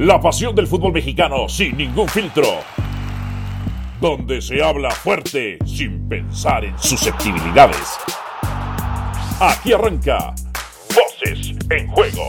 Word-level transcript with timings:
La 0.00 0.20
pasión 0.20 0.56
del 0.56 0.66
fútbol 0.66 0.92
mexicano 0.92 1.48
sin 1.48 1.76
ningún 1.76 2.08
filtro. 2.08 2.48
Donde 4.00 4.42
se 4.42 4.60
habla 4.60 4.90
fuerte 4.90 5.56
sin 5.64 6.08
pensar 6.08 6.64
en 6.64 6.76
susceptibilidades. 6.80 7.96
Aquí 9.38 9.72
arranca 9.72 10.34
Voces 10.88 11.56
en 11.70 11.86
Juego. 11.92 12.28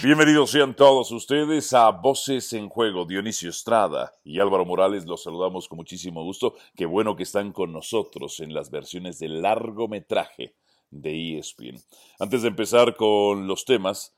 Bienvenidos 0.00 0.52
sean 0.52 0.76
todos 0.76 1.10
ustedes 1.10 1.72
a 1.72 1.90
Voces 1.90 2.52
en 2.52 2.68
Juego. 2.68 3.04
Dionisio 3.04 3.50
Estrada 3.50 4.12
y 4.22 4.38
Álvaro 4.38 4.64
Morales 4.64 5.06
los 5.06 5.24
saludamos 5.24 5.66
con 5.66 5.78
muchísimo 5.78 6.22
gusto. 6.22 6.54
Qué 6.76 6.86
bueno 6.86 7.16
que 7.16 7.24
están 7.24 7.50
con 7.50 7.72
nosotros 7.72 8.38
en 8.38 8.54
las 8.54 8.70
versiones 8.70 9.18
de 9.18 9.26
largometraje 9.26 10.54
de 10.92 11.40
ESPN. 11.40 11.82
Antes 12.20 12.42
de 12.42 12.48
empezar 12.48 12.94
con 12.94 13.48
los 13.48 13.64
temas, 13.64 14.14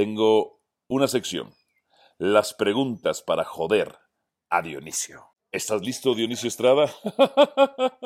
tengo 0.00 0.62
una 0.88 1.08
sección. 1.08 1.52
Las 2.16 2.54
preguntas 2.54 3.20
para 3.20 3.44
joder 3.44 3.96
a 4.48 4.62
Dionisio. 4.62 5.26
¿Estás 5.52 5.82
listo, 5.82 6.14
Dionisio 6.14 6.48
Estrada? 6.48 6.90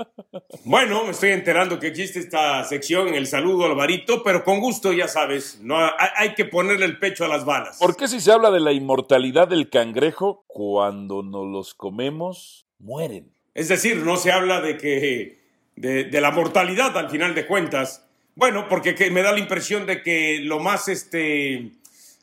Bueno, 0.64 1.04
me 1.04 1.10
estoy 1.10 1.30
enterando 1.30 1.78
que 1.78 1.88
existe 1.88 2.18
esta 2.18 2.64
sección, 2.64 3.14
el 3.14 3.26
saludo 3.26 3.66
Alvarito, 3.66 4.22
pero 4.22 4.42
con 4.44 4.60
gusto, 4.60 4.92
ya 4.92 5.08
sabes, 5.08 5.60
no 5.62 5.76
hay, 5.76 5.90
hay 6.16 6.34
que 6.34 6.46
ponerle 6.46 6.86
el 6.86 6.98
pecho 6.98 7.24
a 7.24 7.28
las 7.28 7.44
balas. 7.44 7.78
¿Por 7.78 7.96
qué 7.96 8.08
si 8.08 8.18
se 8.20 8.32
habla 8.32 8.50
de 8.50 8.60
la 8.60 8.72
inmortalidad 8.72 9.46
del 9.46 9.68
cangrejo, 9.68 10.44
cuando 10.48 11.22
nos 11.22 11.46
los 11.46 11.74
comemos, 11.74 12.66
mueren? 12.78 13.36
Es 13.52 13.68
decir, 13.68 13.98
no 13.98 14.16
se 14.16 14.32
habla 14.32 14.60
de 14.60 14.78
que 14.78 15.44
de, 15.76 16.04
de 16.04 16.20
la 16.20 16.30
mortalidad 16.30 16.96
al 16.96 17.10
final 17.10 17.34
de 17.34 17.46
cuentas. 17.46 18.04
Bueno, 18.36 18.66
porque 18.68 18.94
que 18.94 19.10
me 19.10 19.22
da 19.22 19.32
la 19.32 19.38
impresión 19.38 19.86
de 19.86 20.02
que 20.02 20.40
lo 20.40 20.60
más 20.60 20.88
este 20.88 21.72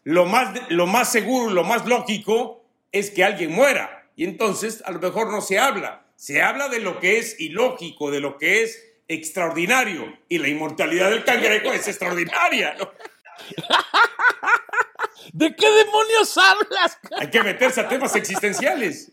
lo 0.03 0.25
más 0.25 0.53
lo 0.69 0.87
más 0.87 1.11
seguro, 1.11 1.51
lo 1.51 1.63
más 1.63 1.85
lógico 1.85 2.63
es 2.91 3.11
que 3.11 3.23
alguien 3.23 3.51
muera 3.51 4.09
y 4.15 4.25
entonces 4.25 4.83
a 4.85 4.91
lo 4.91 4.99
mejor 4.99 5.31
no 5.31 5.41
se 5.41 5.59
habla. 5.59 6.05
Se 6.15 6.41
habla 6.41 6.69
de 6.69 6.79
lo 6.79 6.99
que 6.99 7.17
es 7.17 7.39
ilógico, 7.39 8.11
de 8.11 8.19
lo 8.19 8.37
que 8.37 8.63
es 8.63 8.83
extraordinario 9.07 10.17
y 10.29 10.37
la 10.37 10.47
inmortalidad 10.47 11.09
del 11.09 11.23
cangrejo 11.23 11.73
es 11.73 11.87
extraordinaria. 11.87 12.75
¿no? 12.77 12.91
¿De 15.33 15.55
qué 15.55 15.69
demonios 15.69 16.37
hablas? 16.37 16.99
Hay 17.17 17.29
que 17.29 17.43
meterse 17.43 17.81
a 17.81 17.89
temas 17.89 18.15
existenciales. 18.15 19.11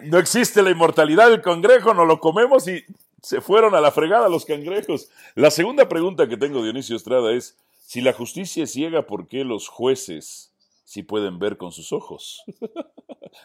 No 0.00 0.18
existe 0.18 0.62
la 0.62 0.70
inmortalidad 0.70 1.30
del 1.30 1.42
cangrejo, 1.42 1.94
no 1.94 2.04
lo 2.04 2.20
comemos 2.20 2.68
y 2.68 2.84
se 3.22 3.40
fueron 3.40 3.74
a 3.74 3.80
la 3.80 3.90
fregada 3.90 4.28
los 4.28 4.44
cangrejos. 4.44 5.10
La 5.34 5.50
segunda 5.50 5.88
pregunta 5.88 6.28
que 6.28 6.36
tengo, 6.36 6.62
Dionisio 6.62 6.96
Estrada, 6.96 7.32
es, 7.32 7.56
si 7.86 8.00
la 8.00 8.12
justicia 8.12 8.64
es 8.64 8.72
ciega, 8.72 9.06
¿por 9.06 9.28
qué 9.28 9.44
los 9.44 9.68
jueces 9.68 10.52
sí 10.84 11.04
pueden 11.04 11.38
ver 11.38 11.56
con 11.56 11.70
sus 11.70 11.92
ojos? 11.92 12.42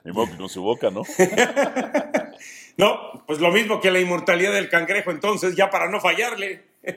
Ni 0.04 0.12
modo 0.12 0.32
que 0.32 0.38
con 0.38 0.50
su 0.50 0.64
boca, 0.64 0.90
¿no? 0.90 1.04
No, 2.78 3.24
pues 3.28 3.40
lo 3.40 3.52
mismo 3.52 3.80
que 3.80 3.92
la 3.92 4.00
inmortalidad 4.00 4.54
del 4.54 4.70
cangrejo, 4.70 5.12
entonces, 5.12 5.56
ya 5.56 5.70
para 5.70 5.90
no 5.90 6.00
fallarle. 6.00 6.64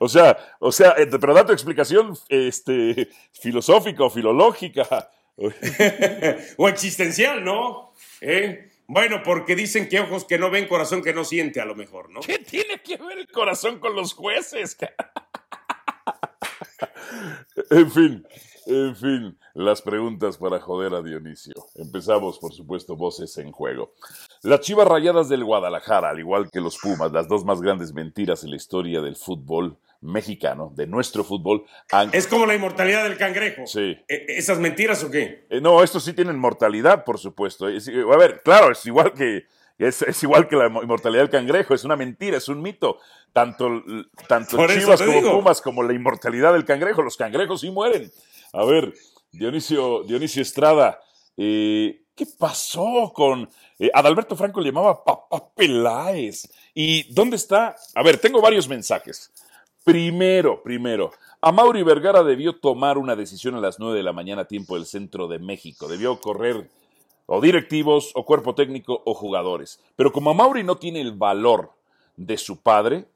O 0.00 0.08
sea, 0.08 0.36
o 0.58 0.72
sea, 0.72 0.94
eh, 0.98 1.06
pero 1.06 1.34
da 1.34 1.46
tu 1.46 1.52
explicación 1.52 2.18
este, 2.28 3.08
filosófica 3.32 4.02
o 4.02 4.10
filológica. 4.10 5.10
o 6.56 6.68
existencial, 6.68 7.44
¿no? 7.44 7.92
¿Eh? 8.20 8.70
Bueno, 8.86 9.22
porque 9.24 9.56
dicen 9.56 9.88
que 9.88 10.00
ojos 10.00 10.24
que 10.24 10.38
no 10.38 10.50
ven, 10.50 10.68
corazón 10.68 11.02
que 11.02 11.14
no 11.14 11.24
siente, 11.24 11.60
a 11.60 11.64
lo 11.64 11.74
mejor, 11.74 12.10
¿no? 12.10 12.20
¿Qué 12.20 12.38
tiene 12.38 12.80
que 12.82 12.96
ver 12.96 13.18
el 13.18 13.28
corazón 13.28 13.78
con 13.78 13.94
los 13.94 14.12
jueces? 14.12 14.76
en 17.70 17.90
fin, 17.90 18.26
en 18.66 18.96
fin, 18.96 19.38
las 19.54 19.80
preguntas 19.80 20.36
para 20.36 20.60
joder 20.60 20.94
a 20.94 21.02
Dionisio. 21.02 21.54
Empezamos, 21.76 22.38
por 22.38 22.52
supuesto, 22.52 22.96
voces 22.96 23.36
en 23.38 23.52
juego. 23.52 23.94
Las 24.42 24.60
Chivas 24.60 24.86
Rayadas 24.86 25.28
del 25.28 25.44
Guadalajara, 25.44 26.10
al 26.10 26.18
igual 26.18 26.50
que 26.50 26.60
los 26.60 26.78
Pumas, 26.78 27.12
las 27.12 27.26
dos 27.26 27.44
más 27.44 27.62
grandes 27.62 27.94
mentiras 27.94 28.44
en 28.44 28.50
la 28.50 28.56
historia 28.56 29.00
del 29.00 29.16
fútbol 29.16 29.78
mexicano, 30.04 30.72
de 30.76 30.86
nuestro 30.86 31.24
fútbol. 31.24 31.64
Es 32.12 32.26
como 32.26 32.46
la 32.46 32.54
inmortalidad 32.54 33.04
del 33.04 33.16
cangrejo. 33.16 33.66
Sí. 33.66 33.96
¿E- 34.08 34.26
¿Esas 34.28 34.58
mentiras 34.58 35.02
o 35.02 35.10
qué? 35.10 35.46
Eh, 35.50 35.60
no, 35.60 35.82
estos 35.82 36.04
sí 36.04 36.12
tienen 36.12 36.38
mortalidad, 36.38 37.04
por 37.04 37.18
supuesto. 37.18 37.68
Es- 37.68 37.88
eh, 37.88 38.02
a 38.10 38.16
ver, 38.16 38.42
claro, 38.44 38.70
es 38.72 38.84
igual 38.86 39.12
que 39.14 39.44
es, 39.78 40.02
es 40.02 40.22
igual 40.22 40.46
que 40.46 40.56
la 40.56 40.68
mo- 40.68 40.82
inmortalidad 40.82 41.22
del 41.22 41.30
cangrejo, 41.30 41.74
es 41.74 41.84
una 41.84 41.96
mentira, 41.96 42.36
es 42.36 42.48
un 42.48 42.60
mito. 42.62 42.98
Tanto, 43.32 43.82
tanto 44.28 44.56
Chivas 44.68 45.00
como 45.02 45.12
digo. 45.12 45.32
Pumas 45.32 45.60
como 45.60 45.82
la 45.82 45.92
inmortalidad 45.92 46.52
del 46.52 46.64
cangrejo, 46.64 47.02
los 47.02 47.16
cangrejos 47.16 47.62
sí 47.62 47.70
mueren. 47.70 48.12
A 48.52 48.64
ver, 48.64 48.94
Dionisio, 49.32 50.04
Dionisio 50.04 50.42
Estrada, 50.42 51.00
eh, 51.36 52.02
¿qué 52.14 52.26
pasó 52.38 53.10
con 53.12 53.48
eh, 53.80 53.90
Adalberto 53.92 54.36
Franco 54.36 54.60
le 54.60 54.66
llamaba 54.68 55.02
Papá 55.02 55.48
Peláez? 55.56 56.48
¿Y 56.74 57.12
dónde 57.12 57.34
está? 57.36 57.74
A 57.96 58.02
ver, 58.04 58.18
tengo 58.18 58.40
varios 58.40 58.68
mensajes. 58.68 59.32
Primero, 59.84 60.62
primero, 60.62 61.10
a 61.42 61.52
Mauri 61.52 61.82
Vergara 61.82 62.22
debió 62.22 62.56
tomar 62.56 62.96
una 62.96 63.16
decisión 63.16 63.54
a 63.54 63.60
las 63.60 63.78
9 63.78 63.98
de 63.98 64.02
la 64.02 64.14
mañana, 64.14 64.46
tiempo 64.46 64.76
del 64.76 64.86
centro 64.86 65.28
de 65.28 65.38
México. 65.38 65.88
Debió 65.88 66.18
correr 66.20 66.70
o 67.26 67.42
directivos, 67.42 68.10
o 68.14 68.24
cuerpo 68.24 68.54
técnico, 68.54 69.02
o 69.04 69.12
jugadores. 69.12 69.80
Pero 69.94 70.10
como 70.10 70.32
Mauri 70.32 70.64
no 70.64 70.76
tiene 70.76 71.02
el 71.02 71.12
valor 71.12 71.72
de 72.16 72.38
su 72.38 72.62
padre, 72.62 73.06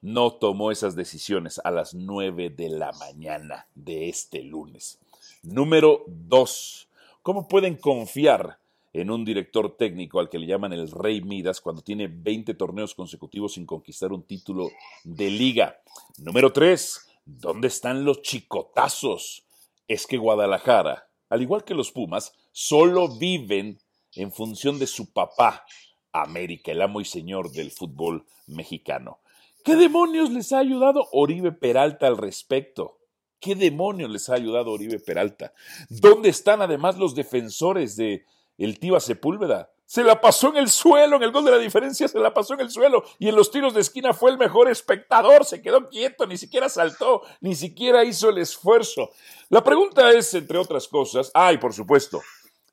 no 0.00 0.32
tomó 0.32 0.70
esas 0.70 0.94
decisiones 0.94 1.60
a 1.64 1.72
las 1.72 1.92
9 1.92 2.50
de 2.50 2.68
la 2.68 2.92
mañana 2.92 3.66
de 3.74 4.08
este 4.08 4.42
lunes. 4.42 5.00
Número 5.42 6.04
2. 6.06 6.88
¿Cómo 7.22 7.48
pueden 7.48 7.76
confiar 7.76 8.58
en 8.92 9.10
un 9.10 9.24
director 9.24 9.76
técnico 9.76 10.20
al 10.20 10.28
que 10.28 10.38
le 10.38 10.46
llaman 10.46 10.72
el 10.72 10.90
Rey 10.90 11.22
Midas 11.22 11.60
cuando 11.60 11.82
tiene 11.82 12.08
20 12.08 12.54
torneos 12.54 12.94
consecutivos 12.94 13.54
sin 13.54 13.66
conquistar 13.66 14.12
un 14.12 14.22
título 14.24 14.70
de 15.04 15.30
liga? 15.30 15.80
Número 16.18 16.52
3. 16.52 17.08
¿Dónde 17.24 17.68
están 17.68 18.04
los 18.04 18.22
chicotazos? 18.22 19.46
Es 19.88 20.06
que 20.06 20.18
Guadalajara, 20.18 21.08
al 21.28 21.42
igual 21.42 21.64
que 21.64 21.74
los 21.74 21.92
Pumas, 21.92 22.34
solo 22.50 23.08
viven 23.08 23.78
en 24.14 24.32
función 24.32 24.78
de 24.78 24.86
su 24.86 25.12
papá, 25.12 25.64
América, 26.12 26.72
el 26.72 26.82
amo 26.82 27.00
y 27.00 27.06
señor 27.06 27.50
del 27.52 27.70
fútbol 27.70 28.26
mexicano. 28.46 29.20
¿Qué 29.64 29.76
demonios 29.76 30.30
les 30.30 30.52
ha 30.52 30.58
ayudado 30.58 31.08
Oribe 31.12 31.52
Peralta 31.52 32.06
al 32.06 32.18
respecto? 32.18 32.98
¿Qué 33.40 33.54
demonios 33.54 34.10
les 34.10 34.28
ha 34.28 34.34
ayudado 34.34 34.72
Oribe 34.72 34.98
Peralta? 34.98 35.54
¿Dónde 35.88 36.28
están 36.28 36.60
además 36.60 36.98
los 36.98 37.14
defensores 37.14 37.96
de 37.96 38.24
el 38.58 38.78
Tiva 38.78 39.00
Sepúlveda? 39.00 39.70
Se 39.84 40.02
la 40.02 40.20
pasó 40.20 40.48
en 40.48 40.56
el 40.56 40.70
suelo, 40.70 41.16
en 41.16 41.22
el 41.22 41.32
gol 41.32 41.44
de 41.44 41.50
la 41.50 41.58
diferencia 41.58 42.08
se 42.08 42.18
la 42.18 42.32
pasó 42.32 42.54
en 42.54 42.60
el 42.60 42.70
suelo 42.70 43.04
y 43.18 43.28
en 43.28 43.36
los 43.36 43.50
tiros 43.50 43.74
de 43.74 43.82
esquina 43.82 44.14
fue 44.14 44.30
el 44.30 44.38
mejor 44.38 44.70
espectador, 44.70 45.44
se 45.44 45.60
quedó 45.60 45.90
quieto, 45.90 46.26
ni 46.26 46.38
siquiera 46.38 46.70
saltó, 46.70 47.22
ni 47.42 47.54
siquiera 47.54 48.02
hizo 48.02 48.30
el 48.30 48.38
esfuerzo. 48.38 49.10
La 49.50 49.62
pregunta 49.62 50.10
es, 50.12 50.32
entre 50.32 50.56
otras 50.56 50.88
cosas, 50.88 51.30
ay, 51.34 51.58
por 51.58 51.74
supuesto, 51.74 52.22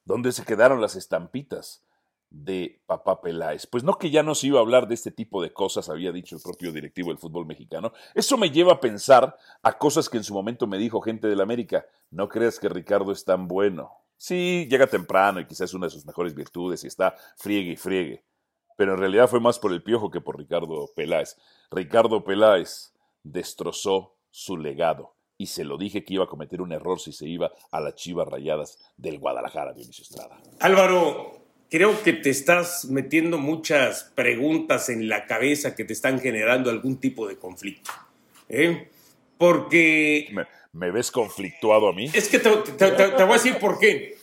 ¿dónde 0.06 0.32
se 0.32 0.46
quedaron 0.46 0.80
las 0.80 0.96
estampitas? 0.96 1.84
de 2.30 2.82
Papá 2.86 3.22
Peláez. 3.22 3.66
Pues 3.66 3.84
no 3.84 3.98
que 3.98 4.12
ya 4.12 4.24
no 4.24 4.36
se 4.36 4.48
iba 4.48 4.60
a 4.60 4.62
hablar 4.62 4.88
de 4.88 4.94
este 4.94 5.12
tipo 5.12 5.42
de 5.42 5.52
cosas, 5.52 5.90
había 5.90 6.12
dicho 6.12 6.36
el 6.36 6.42
propio 6.42 6.72
directivo 6.72 7.10
del 7.10 7.18
fútbol 7.18 7.46
mexicano. 7.46 7.92
Eso 8.14 8.38
me 8.38 8.52
lleva 8.52 8.74
a 8.74 8.80
pensar 8.80 9.36
a 9.64 9.78
cosas 9.78 10.10
que 10.10 10.18
en 10.18 10.24
su 10.24 10.34
momento 10.34 10.68
me 10.68 10.78
dijo 10.78 11.02
gente 11.02 11.28
del 11.28 11.42
América. 11.42 11.86
No 12.12 12.30
creas 12.30 12.60
que 12.60 12.70
Ricardo 12.70 13.12
es 13.12 13.26
tan 13.26 13.48
bueno. 13.48 13.92
Sí, 14.20 14.68
llega 14.70 14.86
temprano 14.86 15.40
y 15.40 15.46
quizás 15.46 15.70
es 15.70 15.74
una 15.74 15.86
de 15.86 15.92
sus 15.92 16.06
mejores 16.06 16.36
virtudes 16.36 16.84
y 16.84 16.88
está 16.88 17.16
friegue 17.38 17.72
y 17.72 17.76
friegue. 17.78 18.26
Pero 18.76 18.94
en 18.94 19.00
realidad 19.00 19.30
fue 19.30 19.40
más 19.40 19.58
por 19.60 19.72
el 19.72 19.82
piojo 19.82 20.12
que 20.12 20.20
por 20.20 20.38
Ricardo 20.38 20.92
Peláez. 20.94 21.38
Ricardo 21.72 22.22
Peláez 22.26 22.94
destrozó 23.24 24.18
su 24.30 24.58
legado. 24.58 25.16
Y 25.38 25.48
se 25.48 25.64
lo 25.64 25.78
dije 25.78 26.04
que 26.04 26.16
iba 26.16 26.26
a 26.26 26.28
cometer 26.28 26.62
un 26.62 26.74
error 26.74 27.00
si 27.00 27.14
se 27.14 27.30
iba 27.30 27.50
a 27.72 27.80
las 27.80 27.96
chivas 27.96 28.28
rayadas 28.28 28.78
del 28.98 29.20
Guadalajara, 29.20 29.72
Dionisio 29.72 30.04
Estrada. 30.04 30.38
Álvaro, 30.60 31.40
creo 31.70 32.04
que 32.04 32.12
te 32.12 32.30
estás 32.30 32.86
metiendo 32.90 33.38
muchas 33.38 34.12
preguntas 34.16 34.90
en 34.90 35.08
la 35.08 35.28
cabeza 35.28 35.76
que 35.76 35.86
te 35.86 35.94
están 35.94 36.20
generando 36.20 36.70
algún 36.70 37.00
tipo 37.00 37.26
de 37.26 37.38
conflicto. 37.38 37.90
¿eh? 38.50 38.90
Porque 39.38 40.28
¿Me, 40.34 40.46
me 40.74 40.92
ves 40.92 41.12
conflictuado 41.12 41.88
a 41.90 41.94
mí? 41.94 42.10
es 42.14 42.28
que 42.28 42.40
te, 42.40 42.50
te- 42.50 42.92
te- 42.92 43.08
te 43.10 43.24
voy 43.24 43.32
a 43.32 43.38
decir 43.38 43.56
por 43.58 43.80
qué. 43.80 44.18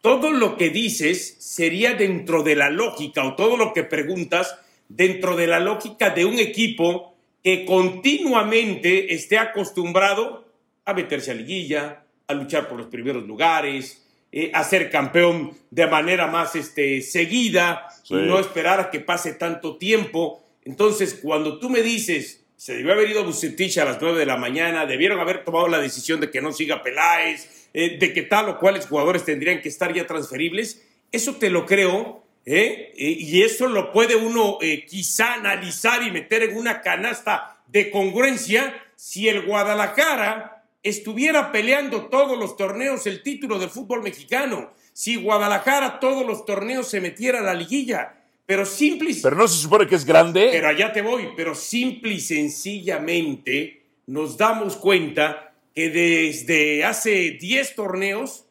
Todo 0.00 0.32
lo 0.32 0.56
que 0.56 0.68
dices 0.70 1.36
sería 1.38 1.94
dentro 1.94 2.42
de 2.42 2.56
la 2.56 2.68
lógica 2.70 3.24
o 3.24 3.34
todo 3.36 3.56
lo 3.56 3.72
que 3.72 3.84
preguntas 3.84 4.58
dentro 4.88 5.34
de 5.34 5.46
la 5.46 5.60
lógica 5.60 6.10
de 6.10 6.24
un 6.26 6.38
equipo 6.38 7.14
que 7.42 7.64
continuamente 7.64 9.14
esté 9.14 9.38
acostumbrado 9.38 10.44
a 10.84 10.92
meterse 10.94 11.30
a 11.30 11.34
liguilla, 11.34 12.04
a 12.26 12.34
luchar 12.34 12.68
por 12.68 12.76
los 12.78 12.88
primeros 12.88 13.24
lugares, 13.24 14.02
eh, 14.32 14.50
a 14.52 14.62
ser 14.64 14.90
campeón 14.90 15.56
de 15.70 15.86
manera 15.86 16.26
más 16.26 16.54
este, 16.56 17.00
seguida 17.00 17.86
Sí. 18.02 18.14
y 18.14 18.16
no 18.18 18.38
esperar 18.38 18.80
a 18.80 18.90
que 18.90 19.00
pase 19.00 19.32
tanto 19.32 19.78
tiempo. 19.78 20.44
Entonces, 20.64 21.18
cuando 21.22 21.58
tú 21.58 21.70
me 21.70 21.80
dices 21.82 22.43
se 22.64 22.76
debió 22.76 22.94
haber 22.94 23.10
ido 23.10 23.24
Bucetich 23.24 23.76
a 23.76 23.84
las 23.84 24.00
9 24.00 24.18
de 24.18 24.24
la 24.24 24.38
mañana, 24.38 24.86
debieron 24.86 25.20
haber 25.20 25.44
tomado 25.44 25.68
la 25.68 25.80
decisión 25.80 26.18
de 26.18 26.30
que 26.30 26.40
no 26.40 26.50
siga 26.50 26.82
Peláez, 26.82 27.68
eh, 27.74 27.98
de 27.98 28.14
que 28.14 28.22
tal 28.22 28.48
o 28.48 28.58
cuales 28.58 28.86
jugadores 28.86 29.22
tendrían 29.26 29.60
que 29.60 29.68
estar 29.68 29.92
ya 29.92 30.06
transferibles. 30.06 30.82
Eso 31.12 31.34
te 31.34 31.50
lo 31.50 31.66
creo, 31.66 32.24
¿eh? 32.46 32.90
y 32.96 33.42
eso 33.42 33.66
lo 33.66 33.92
puede 33.92 34.16
uno 34.16 34.56
eh, 34.62 34.86
quizá 34.86 35.34
analizar 35.34 36.02
y 36.04 36.10
meter 36.10 36.42
en 36.42 36.56
una 36.56 36.80
canasta 36.80 37.62
de 37.66 37.90
congruencia 37.90 38.74
si 38.96 39.28
el 39.28 39.42
Guadalajara 39.42 40.64
estuviera 40.82 41.52
peleando 41.52 42.06
todos 42.06 42.38
los 42.38 42.56
torneos 42.56 43.06
el 43.06 43.22
título 43.22 43.58
del 43.58 43.68
fútbol 43.68 44.02
mexicano, 44.02 44.72
si 44.94 45.16
Guadalajara 45.16 46.00
todos 46.00 46.26
los 46.26 46.46
torneos 46.46 46.88
se 46.88 47.02
metiera 47.02 47.40
a 47.40 47.42
la 47.42 47.52
liguilla. 47.52 48.23
Pero 48.46 48.66
simple 48.66 49.10
y 49.10 49.14
Pero 49.14 49.36
no 49.36 49.48
se 49.48 49.60
supone 49.60 49.86
que 49.86 49.94
es 49.94 50.04
grande. 50.04 50.48
Pero 50.52 50.68
allá 50.68 50.92
te 50.92 51.02
voy, 51.02 51.30
pero 51.36 51.54
simple 51.54 52.12
y 52.12 52.20
sencillamente 52.20 53.82
nos 54.06 54.36
damos 54.36 54.76
cuenta 54.76 55.54
que 55.74 55.90
desde 55.90 56.84
hace 56.84 57.32
10 57.40 57.74
torneos 57.74 58.44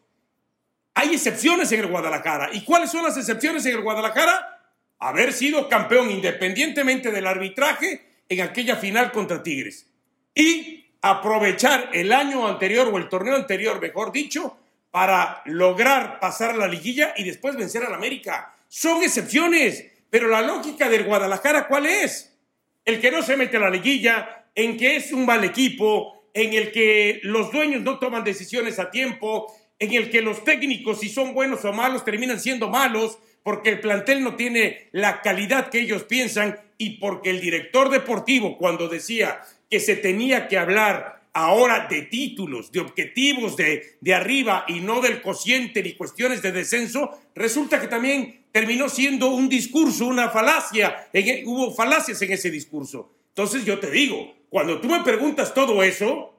hay 0.96 1.14
excepciones 1.14 1.72
en 1.72 1.82
el 1.82 1.88
Guadalajara. 1.88 2.50
¿Y 2.54 2.64
cuáles 2.64 2.92
son 2.92 3.04
las 3.04 3.18
excepciones 3.18 3.66
en 3.66 3.76
el 3.76 3.82
Guadalajara? 3.82 4.62
Haber 5.00 5.34
sido 5.34 5.70
campeón 5.70 6.12
independientemente 6.12 7.12
del 7.12 7.28
arbitraje 7.28 8.24
en 8.30 8.42
aquella 8.42 8.76
final 8.76 9.12
contra 9.12 9.44
Tigres. 9.44 9.88
Y 10.36 10.86
aprovechar 11.02 11.90
el 11.94 12.12
año 12.12 12.48
anterior 12.48 12.90
o 12.92 12.98
el 12.98 13.10
torneo 13.10 13.36
anterior, 13.36 13.82
mejor 13.82 14.12
dicho, 14.12 14.58
para 14.92 15.42
lograr 15.46 16.20
pasar 16.20 16.56
la 16.56 16.68
liguilla 16.68 17.14
y 17.18 17.24
después 17.24 17.56
vencer 17.56 17.84
al 17.84 17.94
América. 17.94 18.53
Son 18.76 19.04
excepciones, 19.04 19.86
pero 20.10 20.28
la 20.30 20.42
lógica 20.42 20.90
del 20.90 21.04
Guadalajara, 21.04 21.68
¿cuál 21.68 21.86
es? 21.86 22.36
El 22.84 23.00
que 23.00 23.12
no 23.12 23.22
se 23.22 23.38
mete 23.38 23.58
a 23.58 23.60
la 23.60 23.70
liguilla, 23.70 24.48
en 24.56 24.78
que 24.78 24.96
es 24.96 25.14
un 25.14 25.28
mal 25.28 25.44
equipo, 25.44 26.28
en 26.34 26.54
el 26.54 26.72
que 26.72 27.20
los 27.22 27.52
dueños 27.52 27.84
no 27.84 28.00
toman 28.00 28.24
decisiones 28.24 28.80
a 28.80 28.90
tiempo, 28.90 29.46
en 29.78 29.94
el 29.94 30.10
que 30.10 30.24
los 30.24 30.44
técnicos, 30.44 31.02
si 31.02 31.10
son 31.10 31.36
buenos 31.36 31.64
o 31.66 31.72
malos, 31.72 32.04
terminan 32.04 32.40
siendo 32.40 32.68
malos, 32.68 33.20
porque 33.44 33.70
el 33.70 33.80
plantel 33.80 34.24
no 34.24 34.36
tiene 34.36 34.90
la 34.92 35.22
calidad 35.22 35.70
que 35.70 35.82
ellos 35.82 36.06
piensan 36.06 36.60
y 36.80 36.98
porque 36.98 37.30
el 37.30 37.42
director 37.42 37.92
deportivo, 37.92 38.58
cuando 38.58 38.88
decía 38.88 39.42
que 39.70 39.80
se 39.80 39.98
tenía 39.98 40.48
que 40.48 40.58
hablar 40.58 41.22
ahora 41.32 41.86
de 41.88 42.02
títulos, 42.02 42.72
de 42.72 42.80
objetivos 42.80 43.56
de, 43.56 43.98
de 44.02 44.14
arriba 44.16 44.66
y 44.68 44.80
no 44.80 45.00
del 45.00 45.22
cociente 45.22 45.84
ni 45.84 45.94
cuestiones 45.94 46.42
de 46.42 46.52
descenso, 46.52 47.12
resulta 47.36 47.80
que 47.80 47.88
también 47.88 48.43
terminó 48.54 48.88
siendo 48.88 49.30
un 49.30 49.50
discurso, 49.50 50.06
una 50.06 50.30
falacia, 50.30 51.10
e, 51.12 51.44
hubo 51.46 51.74
falacias 51.74 52.22
en 52.22 52.32
ese 52.32 52.52
discurso. 52.52 53.12
Entonces 53.30 53.66
yo 53.66 53.80
te 53.80 53.90
digo, 53.90 54.36
cuando 54.50 54.80
tú 54.80 54.88
me 54.88 55.04
preguntas 55.04 55.56
todo 55.56 55.82
eso, 55.82 56.36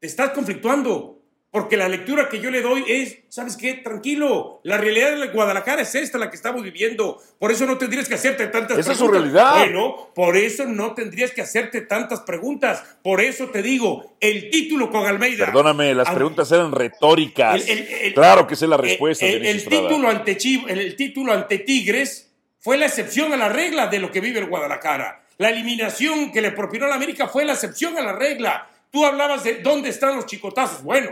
estás 0.00 0.30
conflictuando, 0.30 1.21
porque 1.52 1.76
la 1.76 1.86
lectura 1.88 2.28
que 2.30 2.40
yo 2.40 2.50
le 2.50 2.62
doy 2.62 2.82
es, 2.88 3.18
¿sabes 3.28 3.56
qué? 3.58 3.74
Tranquilo, 3.74 4.60
la 4.64 4.78
realidad 4.78 5.14
de 5.16 5.28
Guadalajara 5.28 5.82
es 5.82 5.94
esta 5.94 6.16
la 6.18 6.30
que 6.30 6.36
estamos 6.36 6.62
viviendo. 6.62 7.22
Por 7.38 7.52
eso 7.52 7.66
no 7.66 7.76
tendrías 7.78 8.08
que 8.08 8.14
hacerte 8.14 8.46
tantas 8.46 8.78
Esa 8.78 8.92
preguntas. 8.94 8.94
es 8.94 8.98
su 8.98 9.08
realidad. 9.12 9.58
Bueno, 9.58 10.10
por 10.14 10.36
eso 10.38 10.64
no 10.64 10.94
tendrías 10.94 11.30
que 11.32 11.42
hacerte 11.42 11.82
tantas 11.82 12.20
preguntas. 12.20 12.82
Por 13.02 13.20
eso 13.20 13.50
te 13.50 13.60
digo, 13.62 14.16
el 14.18 14.48
título 14.48 14.90
con 14.90 15.06
Almeida. 15.06 15.44
Perdóname, 15.44 15.94
las 15.94 16.08
Al- 16.08 16.14
preguntas 16.14 16.50
eran 16.50 16.72
retóricas. 16.72 17.68
el- 17.68 17.78
el- 17.78 17.88
el- 18.06 18.14
claro 18.14 18.46
que 18.46 18.56
sé 18.56 18.66
la 18.66 18.78
respuesta. 18.78 19.26
el, 19.26 19.62
título 19.68 20.08
ante 20.08 20.38
Chiv- 20.38 20.64
el, 20.68 20.78
el 20.78 20.96
título 20.96 21.34
ante 21.34 21.58
Tigres 21.58 22.32
fue 22.60 22.78
la 22.78 22.86
excepción 22.86 23.30
a 23.32 23.36
la 23.36 23.50
regla 23.50 23.88
de 23.88 23.98
lo 23.98 24.10
que 24.10 24.20
vive 24.20 24.38
el 24.38 24.46
Guadalajara. 24.46 25.22
La 25.36 25.50
eliminación 25.50 26.32
que 26.32 26.40
le 26.40 26.52
propinó 26.52 26.86
la 26.86 26.94
América 26.94 27.28
fue 27.28 27.44
la 27.44 27.52
excepción 27.52 27.98
a 27.98 28.00
la 28.00 28.14
regla. 28.14 28.68
Tú 28.90 29.04
hablabas 29.04 29.44
de 29.44 29.56
dónde 29.56 29.88
están 29.90 30.16
los 30.16 30.24
chicotazos. 30.26 30.82
Bueno, 30.82 31.10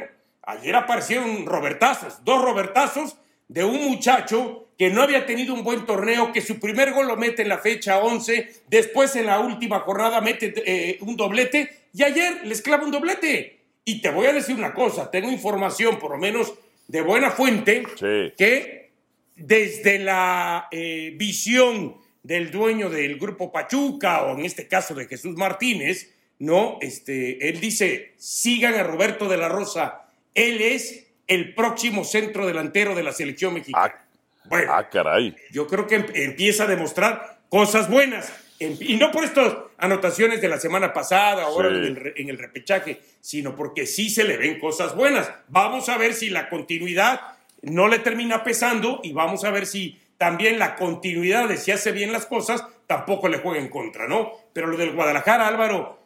ayer 0.50 0.74
aparecieron 0.76 1.46
robertazos, 1.46 2.24
dos 2.24 2.42
robertazos 2.42 3.16
de 3.48 3.64
un 3.64 3.82
muchacho 3.90 4.68
que 4.78 4.90
no 4.90 5.02
había 5.02 5.26
tenido 5.26 5.52
un 5.54 5.62
buen 5.62 5.84
torneo, 5.84 6.32
que 6.32 6.40
su 6.40 6.58
primer 6.58 6.92
gol 6.92 7.06
lo 7.08 7.16
mete 7.16 7.42
en 7.42 7.48
la 7.48 7.58
fecha 7.58 7.98
11, 7.98 8.62
después 8.68 9.14
en 9.16 9.26
la 9.26 9.40
última 9.40 9.80
jornada 9.80 10.20
mete 10.20 10.54
eh, 10.64 10.98
un 11.02 11.16
doblete 11.16 11.70
y 11.92 12.02
ayer 12.02 12.46
les 12.46 12.62
clava 12.62 12.84
un 12.84 12.90
doblete. 12.90 13.58
Y 13.84 14.00
te 14.00 14.10
voy 14.10 14.26
a 14.26 14.32
decir 14.32 14.54
una 14.56 14.72
cosa, 14.72 15.10
tengo 15.10 15.30
información 15.30 15.98
por 15.98 16.12
lo 16.12 16.18
menos 16.18 16.54
de 16.88 17.02
buena 17.02 17.30
fuente 17.30 17.84
Sí. 17.96 18.32
que 18.38 18.90
desde 19.36 19.98
la 19.98 20.68
eh, 20.70 21.12
visión 21.16 21.96
del 22.22 22.50
dueño 22.50 22.90
del 22.90 23.18
grupo 23.18 23.50
Pachuca 23.50 24.22
o 24.24 24.38
en 24.38 24.44
este 24.44 24.68
caso 24.68 24.94
de 24.94 25.06
Jesús 25.06 25.36
Martínez, 25.36 26.14
no, 26.38 26.78
este, 26.80 27.48
él 27.48 27.60
dice 27.60 28.12
sigan 28.16 28.74
a 28.74 28.82
Roberto 28.82 29.28
de 29.28 29.36
la 29.36 29.48
Rosa, 29.48 30.06
él 30.48 30.60
es 30.62 31.06
el 31.26 31.54
próximo 31.54 32.04
centro 32.04 32.46
delantero 32.46 32.94
de 32.94 33.02
la 33.02 33.12
selección 33.12 33.54
mexicana. 33.54 33.94
Ah, 33.94 34.04
Bueno, 34.46 34.72
ah, 34.74 34.88
caray. 34.88 35.36
yo 35.52 35.66
creo 35.66 35.86
que 35.86 35.96
em- 35.96 36.06
empieza 36.14 36.64
a 36.64 36.66
demostrar 36.66 37.40
cosas 37.48 37.88
buenas. 37.88 38.32
Em- 38.58 38.76
Y 38.80 38.96
no 38.96 39.10
por 39.10 39.24
estas 39.24 39.54
anotaciones 39.78 40.40
de 40.40 40.48
la 40.48 40.58
semana 40.58 40.92
pasada, 40.92 41.44
ahora 41.44 41.68
Sí. 41.70 41.76
en, 41.76 41.84
el, 41.84 41.96
re- 41.96 42.14
en 42.16 42.28
el 42.28 42.38
repechaje, 42.38 43.00
sino 43.20 43.54
porque 43.56 43.86
sí 43.86 44.10
se 44.10 44.24
le 44.24 44.36
ven 44.36 44.58
cosas 44.58 44.94
buenas. 44.94 45.30
Vamos 45.48 45.88
a 45.88 45.96
ver 45.96 46.14
si 46.14 46.28
la 46.30 46.48
continuidad 46.48 47.20
no 47.62 47.88
le 47.88 47.98
termina 48.00 48.42
pesando 48.44 49.00
y 49.02 49.12
vamos 49.12 49.44
a 49.44 49.50
ver 49.50 49.66
si 49.66 50.00
también 50.18 50.58
la 50.58 50.76
continuidad 50.76 51.48
de 51.48 51.56
si 51.56 51.70
hace 51.72 51.92
bien 51.92 52.12
las 52.12 52.26
cosas 52.26 52.64
tampoco 52.86 53.28
le 53.28 53.38
juega 53.38 53.60
en 53.60 53.68
contra, 53.68 54.06
¿no? 54.08 54.32
Pero 54.52 54.66
lo 54.66 54.76
del 54.76 54.92
Guadalajara, 54.92 55.46
Álvaro, 55.46 55.98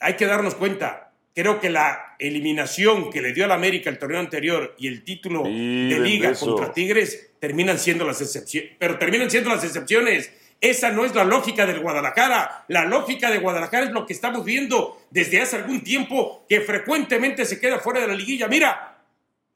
hay 0.00 0.14
que 0.16 0.26
darnos 0.26 0.54
cuenta. 0.56 1.09
Creo 1.34 1.60
que 1.60 1.70
la 1.70 2.16
eliminación 2.18 3.10
que 3.10 3.22
le 3.22 3.32
dio 3.32 3.44
al 3.44 3.52
América 3.52 3.88
el 3.88 3.98
torneo 3.98 4.18
anterior 4.18 4.74
y 4.78 4.88
el 4.88 5.04
título 5.04 5.44
de 5.44 5.98
liga 6.00 6.30
eso. 6.30 6.46
contra 6.46 6.72
Tigres 6.72 7.32
terminan 7.38 7.78
siendo 7.78 8.04
las 8.04 8.20
excepciones, 8.20 8.72
pero 8.78 8.98
terminan 8.98 9.30
siendo 9.30 9.50
las 9.50 9.64
excepciones. 9.64 10.32
Esa 10.60 10.90
no 10.90 11.06
es 11.06 11.14
la 11.14 11.24
lógica 11.24 11.64
del 11.64 11.80
Guadalajara. 11.80 12.64
La 12.68 12.84
lógica 12.84 13.30
de 13.30 13.38
Guadalajara 13.38 13.86
es 13.86 13.92
lo 13.92 14.04
que 14.04 14.12
estamos 14.12 14.44
viendo 14.44 15.00
desde 15.10 15.40
hace 15.40 15.56
algún 15.56 15.82
tiempo, 15.82 16.44
que 16.48 16.60
frecuentemente 16.60 17.46
se 17.46 17.58
queda 17.58 17.78
fuera 17.78 18.00
de 18.00 18.08
la 18.08 18.14
liguilla. 18.14 18.46
Mira, 18.46 18.98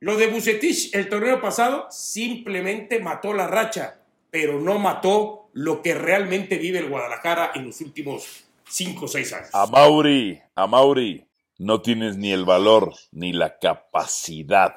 lo 0.01 0.17
de 0.17 0.29
Bucetich 0.29 0.95
el 0.95 1.09
torneo 1.09 1.41
pasado 1.41 1.89
simplemente 1.91 3.01
mató 3.01 3.35
la 3.35 3.47
racha, 3.47 3.99
pero 4.31 4.61
no 4.61 4.79
mató 4.79 5.51
lo 5.53 5.83
que 5.83 5.95
realmente 5.95 6.57
vive 6.57 6.79
el 6.79 6.89
Guadalajara 6.89 7.53
en 7.55 7.67
los 7.67 7.81
últimos 7.81 8.45
cinco 8.69 9.05
o 9.05 9.09
seis 9.09 9.33
años. 9.33 9.51
A 9.53 9.67
Mauri, 9.67 10.41
a 10.55 10.67
Mauri, 10.67 11.25
no 11.59 11.83
tienes 11.83 12.17
ni 12.17 12.33
el 12.33 12.45
valor 12.45 12.95
ni 13.13 13.33
la 13.33 13.59
capacidad 13.59 14.75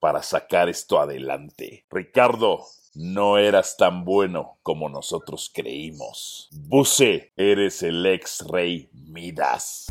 para 0.00 0.22
sacar 0.22 0.68
esto 0.68 1.00
adelante. 1.00 1.86
Ricardo, 1.90 2.64
no 2.94 3.38
eras 3.38 3.76
tan 3.76 4.04
bueno 4.04 4.58
como 4.62 4.88
nosotros 4.88 5.50
creímos. 5.52 6.48
Buse, 6.52 7.32
eres 7.36 7.82
el 7.82 8.04
ex 8.06 8.44
rey 8.48 8.88
Midas. 8.92 9.86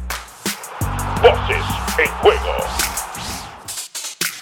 Voces 1.22 1.66
en 1.98 2.12
juego. 2.22 2.54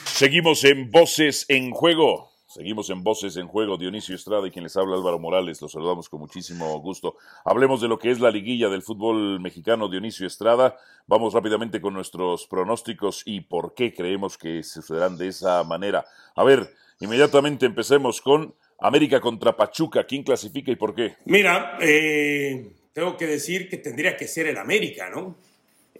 Seguimos 0.05 0.63
en 0.65 0.91
Voces 0.91 1.45
en 1.47 1.71
Juego. 1.71 2.30
Seguimos 2.53 2.89
en 2.89 3.01
Voces 3.01 3.37
en 3.37 3.47
Juego. 3.47 3.77
Dionisio 3.77 4.13
Estrada 4.13 4.45
y 4.45 4.51
quien 4.51 4.63
les 4.63 4.75
habla 4.75 4.97
Álvaro 4.97 5.19
Morales. 5.19 5.61
Los 5.61 5.71
saludamos 5.71 6.09
con 6.09 6.19
muchísimo 6.19 6.77
gusto. 6.81 7.15
Hablemos 7.45 7.79
de 7.79 7.87
lo 7.87 7.97
que 7.97 8.11
es 8.11 8.19
la 8.19 8.29
liguilla 8.29 8.67
del 8.67 8.81
fútbol 8.81 9.39
mexicano. 9.39 9.87
Dionisio 9.87 10.27
Estrada. 10.27 10.75
Vamos 11.07 11.33
rápidamente 11.33 11.79
con 11.79 11.93
nuestros 11.93 12.47
pronósticos 12.47 13.23
y 13.25 13.39
por 13.39 13.73
qué 13.73 13.93
creemos 13.93 14.37
que 14.37 14.63
sucederán 14.63 15.17
de 15.17 15.29
esa 15.29 15.63
manera. 15.63 16.03
A 16.35 16.43
ver, 16.43 16.73
inmediatamente 16.99 17.65
empecemos 17.65 18.19
con 18.19 18.53
América 18.79 19.21
contra 19.21 19.55
Pachuca. 19.55 20.03
¿Quién 20.03 20.23
clasifica 20.23 20.71
y 20.71 20.75
por 20.75 20.93
qué? 20.93 21.15
Mira, 21.23 21.77
eh, 21.79 22.73
tengo 22.91 23.15
que 23.15 23.27
decir 23.27 23.69
que 23.69 23.77
tendría 23.77 24.17
que 24.17 24.27
ser 24.27 24.47
el 24.47 24.57
América, 24.57 25.09
¿no? 25.09 25.37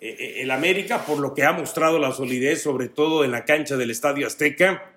Eh, 0.01 0.17
eh, 0.19 0.41
el 0.41 0.51
América, 0.51 1.05
por 1.05 1.19
lo 1.19 1.33
que 1.33 1.45
ha 1.45 1.53
mostrado 1.53 1.97
la 1.97 2.11
solidez, 2.11 2.61
sobre 2.61 2.89
todo 2.89 3.23
en 3.23 3.31
la 3.31 3.45
cancha 3.45 3.77
del 3.77 3.91
Estadio 3.91 4.27
Azteca, 4.27 4.90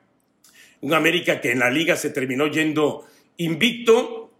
un 0.82 0.94
América 0.94 1.40
que 1.40 1.52
en 1.52 1.58
la 1.60 1.70
liga 1.70 1.96
se 1.96 2.10
terminó 2.10 2.46
yendo 2.48 3.06
invicto 3.38 4.30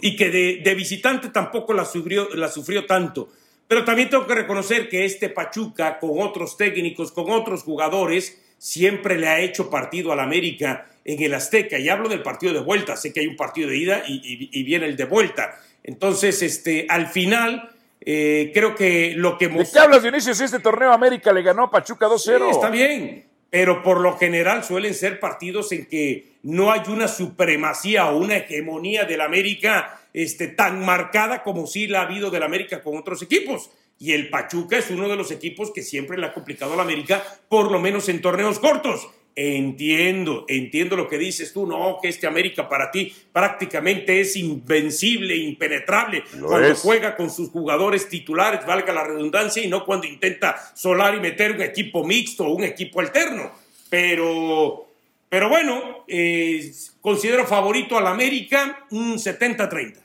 y 0.00 0.16
que 0.16 0.30
de, 0.30 0.60
de 0.62 0.74
visitante 0.74 1.28
tampoco 1.30 1.72
la 1.72 1.84
sufrió, 1.84 2.28
la 2.34 2.48
sufrió 2.48 2.84
tanto. 2.86 3.28
Pero 3.68 3.84
también 3.84 4.10
tengo 4.10 4.26
que 4.26 4.34
reconocer 4.34 4.88
que 4.88 5.04
este 5.04 5.28
Pachuca, 5.28 5.98
con 5.98 6.20
otros 6.20 6.56
técnicos, 6.56 7.10
con 7.12 7.30
otros 7.30 7.62
jugadores, 7.62 8.40
siempre 8.58 9.18
le 9.18 9.28
ha 9.28 9.40
hecho 9.40 9.70
partido 9.70 10.12
al 10.12 10.20
América 10.20 10.86
en 11.04 11.22
el 11.22 11.34
Azteca. 11.34 11.78
Y 11.78 11.88
hablo 11.88 12.08
del 12.08 12.22
partido 12.22 12.52
de 12.52 12.60
vuelta. 12.60 12.96
Sé 12.96 13.12
que 13.12 13.20
hay 13.20 13.26
un 13.26 13.36
partido 13.36 13.68
de 13.70 13.78
ida 13.78 14.02
y, 14.06 14.14
y- 14.14 14.50
y 14.52 14.62
viene 14.62 14.86
el 14.86 14.96
de 14.96 15.04
vuelta. 15.04 15.58
Entonces, 15.82 16.42
este, 16.42 16.86
al 16.88 17.08
final, 17.08 17.70
eh, 18.00 18.50
creo 18.54 18.74
que 18.76 19.14
lo 19.16 19.36
que 19.38 19.48
¿De 19.48 19.66
qué 19.72 19.78
hablas, 19.78 20.02
Dionisio? 20.02 20.34
Si 20.34 20.44
este 20.44 20.60
torneo 20.60 20.92
América 20.92 21.32
le 21.32 21.42
ganó 21.42 21.64
a 21.64 21.70
Pachuca 21.70 22.06
2-0. 22.06 22.18
Sí, 22.18 22.50
está 22.50 22.70
bien, 22.70 23.24
pero 23.56 23.82
por 23.82 24.02
lo 24.02 24.18
general 24.18 24.64
suelen 24.64 24.92
ser 24.92 25.18
partidos 25.18 25.72
en 25.72 25.86
que 25.86 26.32
no 26.42 26.72
hay 26.72 26.82
una 26.88 27.08
supremacía 27.08 28.04
o 28.10 28.18
una 28.18 28.36
hegemonía 28.36 29.06
del 29.06 29.22
América 29.22 29.98
este, 30.12 30.48
tan 30.48 30.84
marcada 30.84 31.42
como 31.42 31.66
sí 31.66 31.86
la 31.86 32.00
ha 32.00 32.02
habido 32.02 32.30
del 32.30 32.42
América 32.42 32.82
con 32.82 32.98
otros 32.98 33.22
equipos. 33.22 33.70
Y 33.98 34.12
el 34.12 34.28
Pachuca 34.28 34.76
es 34.76 34.90
uno 34.90 35.08
de 35.08 35.16
los 35.16 35.30
equipos 35.30 35.70
que 35.70 35.82
siempre 35.82 36.18
le 36.18 36.26
ha 36.26 36.34
complicado 36.34 36.74
a 36.74 36.76
la 36.76 36.82
América, 36.82 37.24
por 37.48 37.72
lo 37.72 37.80
menos 37.80 38.10
en 38.10 38.20
torneos 38.20 38.58
cortos. 38.58 39.08
Entiendo, 39.38 40.46
entiendo 40.48 40.96
lo 40.96 41.06
que 41.06 41.18
dices 41.18 41.52
tú, 41.52 41.66
no, 41.66 41.98
que 42.00 42.08
este 42.08 42.26
América 42.26 42.70
para 42.70 42.90
ti 42.90 43.14
prácticamente 43.30 44.18
es 44.18 44.34
invencible, 44.34 45.36
impenetrable, 45.36 46.24
cuando 46.40 46.74
juega 46.76 47.14
con 47.14 47.30
sus 47.30 47.50
jugadores 47.50 48.08
titulares, 48.08 48.64
valga 48.64 48.94
la 48.94 49.04
redundancia, 49.04 49.62
y 49.62 49.68
no 49.68 49.84
cuando 49.84 50.06
intenta 50.06 50.56
solar 50.74 51.14
y 51.14 51.20
meter 51.20 51.52
un 51.52 51.60
equipo 51.60 52.02
mixto 52.02 52.46
o 52.46 52.54
un 52.54 52.64
equipo 52.64 53.00
alterno. 53.00 53.52
Pero, 53.90 54.86
pero 55.28 55.50
bueno, 55.50 56.04
eh, 56.08 56.72
considero 57.02 57.46
favorito 57.46 57.98
al 57.98 58.06
América 58.06 58.86
un 58.90 59.18
70-30. 59.18 59.98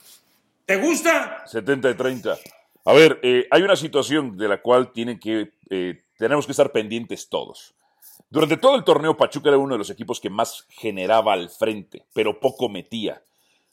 ¿Te 0.66 0.76
gusta? 0.76 1.46
70-30. 1.46 2.38
A 2.84 2.94
ver, 2.94 3.18
eh, 3.24 3.48
hay 3.50 3.62
una 3.62 3.78
situación 3.78 4.36
de 4.36 4.50
la 4.50 4.62
cual 4.62 4.92
tienen 4.92 5.20
que, 5.20 5.52
eh, 5.70 6.04
tenemos 6.18 6.46
que 6.46 6.52
estar 6.52 6.74
pendientes 6.74 7.30
todos. 7.30 7.74
Durante 8.32 8.56
todo 8.56 8.78
el 8.78 8.86
torneo, 8.86 9.18
Pachuca 9.18 9.50
era 9.50 9.58
uno 9.58 9.74
de 9.74 9.80
los 9.80 9.90
equipos 9.90 10.22
que 10.22 10.30
más 10.30 10.66
generaba 10.70 11.34
al 11.34 11.50
frente, 11.50 12.06
pero 12.14 12.40
poco 12.40 12.70
metía. 12.70 13.22